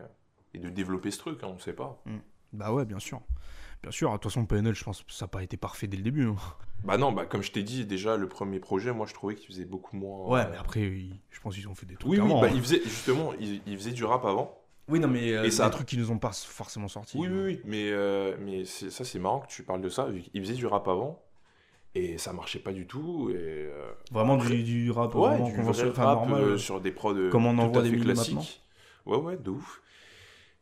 [0.54, 1.42] et de développer ce truc.
[1.42, 2.02] Hein, on sait pas.
[2.52, 3.20] Bah ouais, bien sûr.
[3.82, 5.96] Bien sûr, de toute façon, PNL, je pense que ça n'a pas été parfait dès
[5.96, 6.26] le début.
[6.26, 6.36] hein.
[6.84, 9.46] Bah non, bah comme je t'ai dit déjà, le premier projet, moi je trouvais qu'il
[9.48, 10.26] faisait beaucoup moins.
[10.26, 12.50] Ouais, mais après, ils- je pense qu'ils ont fait des trucs Oui, oui, bah, hein.
[12.54, 14.56] il faisait justement, il, il faisait du rap avant.
[14.88, 17.18] Oui, non, mais euh, Et ça- des trucs qui nous ont pas forcément sortis.
[17.18, 17.60] Oui, oui, oui.
[17.64, 20.06] Mais, euh, mais ça, c'est marrant que tu parles de ça.
[20.06, 21.20] vu qu'il faisait du rap avant
[21.94, 23.28] et ça marchait pas du tout.
[23.30, 25.96] Et, euh, Vraiment Après- du, du rap ouais, vraiment du vrai rap
[26.28, 26.42] normal.
[26.42, 28.62] euh, sur des prods euh, Comme on en tout voit à des classiques.
[29.04, 29.82] Ouais, ouais, de ouf.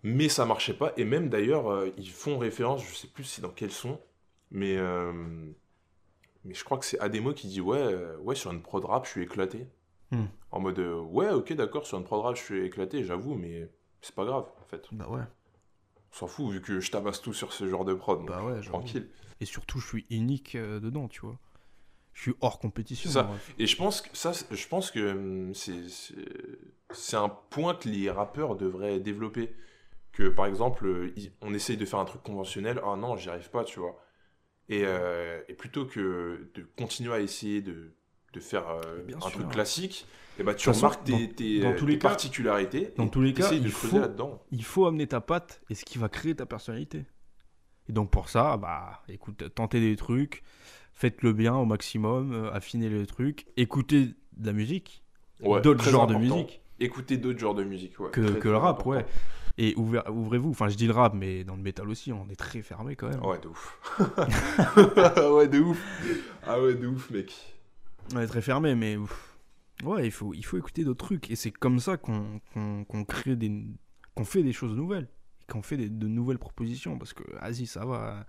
[0.06, 0.92] Mais ça marchait pas.
[0.96, 3.98] Et même d'ailleurs, euh, ils font référence, je sais plus c'est dans quel son,
[4.52, 5.12] mais, euh,
[6.44, 9.04] mais je crois que c'est Ademo qui dit Ouais, euh, ouais sur une prod rap,
[9.04, 9.66] je suis éclaté.
[10.12, 10.26] Hmm.
[10.52, 13.68] En mode Ouais, ok, d'accord, sur une prod rap, je suis éclaté, j'avoue, mais
[14.00, 14.86] c'est pas grave, en fait.
[14.92, 15.22] Bah ouais,
[16.12, 18.20] On s'en fout, vu que je tabasse tout sur ce genre de prod.
[18.20, 19.08] donc bah ouais, tranquille.
[19.40, 21.36] Et surtout, je suis unique dedans, tu vois.
[22.12, 23.10] Je suis hors compétition.
[23.10, 23.28] Ça.
[23.58, 25.52] Et je pense que ça, je pense que hum,
[26.92, 29.52] c'est un point que les rappeurs devraient développer.
[30.16, 33.50] Que par exemple, euh, on essaye de faire un truc conventionnel, ah non, j'y arrive
[33.50, 34.00] pas, tu vois.
[34.70, 37.92] Et, euh, et plutôt que de continuer à essayer de,
[38.32, 39.30] de faire euh, un sûr.
[39.32, 40.06] truc classique,
[40.38, 42.08] et bah, tu De toute façon, remarques tes, dans- tes, dans tous tes les cas-
[42.08, 42.92] particularités.
[42.96, 44.42] dans tous les cas, de il faut- là-dedans.
[44.52, 47.04] Il faut amener ta patte et ce qui va créer ta personnalité.
[47.88, 50.42] Et donc pour ça, bah écoute, tentez des trucs,
[50.94, 55.02] faites-le bien au maximum, affinez les trucs, écoutez de la musique,
[55.42, 57.98] Ouais, d'autres genres de musique Écoutez d'autres genres de musique.
[58.00, 58.90] Ouais, que, le rap, important.
[58.90, 59.06] ouais.
[59.58, 62.60] Et ouvrez-vous, enfin je dis le rap, mais dans le métal aussi, on est très
[62.60, 63.24] fermé quand même.
[63.24, 63.78] Ouais, de ouf.
[65.32, 65.82] ouais, de ouf.
[66.46, 67.32] Ah ouais, de ouf, mec.
[68.14, 69.38] On est très fermé, mais ouf.
[69.82, 71.30] ouais, il faut, il faut écouter d'autres trucs.
[71.30, 72.40] Et c'est comme ça qu'on
[73.08, 73.64] crée des.
[74.14, 75.08] qu'on fait des choses nouvelles.
[75.48, 76.98] Qu'on fait des- de nouvelles propositions.
[76.98, 78.26] Parce que, vas-y, ça va.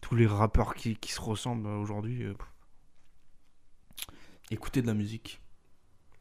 [0.00, 2.22] Tous les rappeurs qui, qui se ressemblent aujourd'hui.
[2.24, 2.34] euh.
[4.50, 5.40] Écoutez de la musique.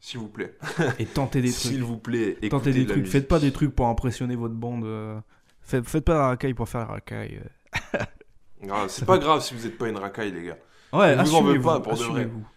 [0.01, 0.55] S'il vous plaît.
[0.97, 1.83] Et tentez des S'il trucs.
[1.83, 3.07] vous plaît, Tentez des de trucs.
[3.07, 4.85] Faites pas des trucs pour impressionner votre bande.
[4.85, 5.19] euh.
[5.61, 7.39] Faites, faites pas la racaille pour faire la racaille.
[7.93, 8.05] euh.
[8.87, 10.57] C'est pas grave si vous êtes pas une racaille, les gars.
[10.91, 11.63] Ouais, vous en assumez-vous.
[11.63, 12.21] pas, pour de vrai.
[12.21, 12.47] assumez-vous.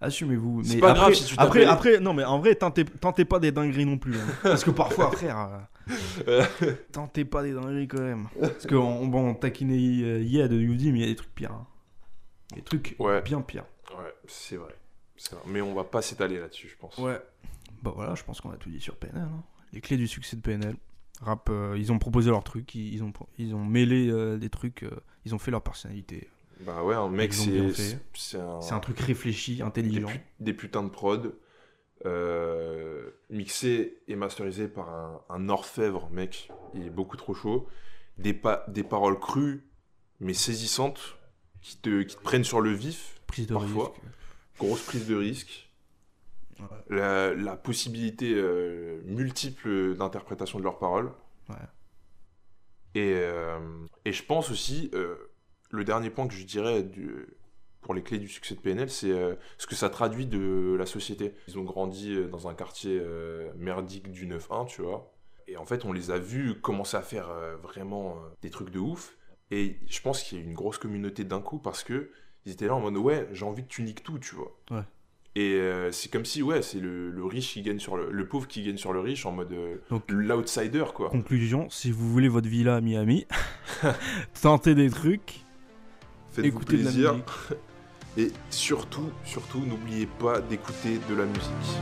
[0.00, 0.62] Assumez-vous.
[0.64, 3.38] C'est pas après, grave si tu après, après, non, mais en vrai, tentez, tentez pas
[3.38, 4.14] des dingueries non plus.
[4.16, 4.24] hein.
[4.42, 5.66] Parce que parfois, frère,
[6.28, 6.44] euh,
[6.92, 8.26] tentez pas des dingueries quand même.
[8.38, 11.34] Parce que on, bon, on taquinait hier de Yudi, mais il y a des trucs
[11.34, 11.52] pires.
[11.52, 11.66] hein.
[12.54, 13.22] Des trucs Ouais.
[13.22, 13.64] bien pires.
[13.96, 14.74] Ouais, c'est vrai.
[15.30, 15.40] Vrai.
[15.46, 16.96] Mais on va pas s'étaler là-dessus, je pense.
[16.98, 17.20] Ouais.
[17.82, 19.22] Bah voilà, je pense qu'on a tout dit sur PNL.
[19.22, 19.42] hein.
[19.72, 20.76] Les clés du succès de PNL.
[21.20, 24.50] Rap, euh, ils ont proposé leur truc, ils, ils ont, ils ont mêlé euh, des
[24.50, 24.90] trucs, euh,
[25.24, 26.28] ils ont fait leur personnalité.
[26.60, 30.08] Bah ouais, un mec, c'est un, un truc réfléchi, des, intelligent.
[30.40, 31.34] des putains de prod
[33.30, 36.50] mixé et masterisé par un, un orfèvre, mec.
[36.74, 37.68] Il est beaucoup trop chaud.
[38.18, 39.64] Des, pa- des paroles crues,
[40.20, 41.16] mais saisissantes,
[41.60, 43.20] qui te, qui te prennent sur le vif.
[43.26, 43.88] Prise de parfois.
[43.96, 44.02] risque.
[44.58, 45.70] Grosse prise de risque.
[46.60, 46.66] Ouais.
[46.96, 51.10] La, la possibilité euh, multiple d'interprétation de leurs paroles.
[51.48, 51.56] Ouais.
[52.94, 53.58] Et, euh,
[54.04, 55.16] et je pense aussi, euh,
[55.70, 57.26] le dernier point que je dirais du-
[57.80, 60.86] pour les clés du succès de PNL, c'est euh, ce que ça traduit de la
[60.86, 61.34] société.
[61.48, 63.02] Ils ont grandi dans un quartier
[63.56, 65.12] merdique du 9-1, tu vois.
[65.48, 67.28] Et en fait, on les a vus commencer à faire
[67.62, 69.18] vraiment des trucs de ouf.
[69.50, 72.10] Et je pense qu'il y a une grosse communauté d'un coup parce que
[72.46, 74.56] ils étaient là en mode ouais, j'ai envie que tu niques tout, tu vois.
[74.70, 74.82] Ouais.
[75.36, 78.28] Et euh, c'est comme si ouais, c'est le, le riche qui gagne sur le, le
[78.28, 79.78] pauvre qui gagne sur le riche en mode euh,
[80.08, 81.10] l'outsider quoi.
[81.10, 83.26] Conclusion, si vous voulez votre villa à Miami,
[84.42, 85.40] tentez des trucs,
[86.30, 87.16] Faites-vous plaisir.
[88.16, 91.78] Et surtout, surtout, n'oubliez pas d'écouter de la musique.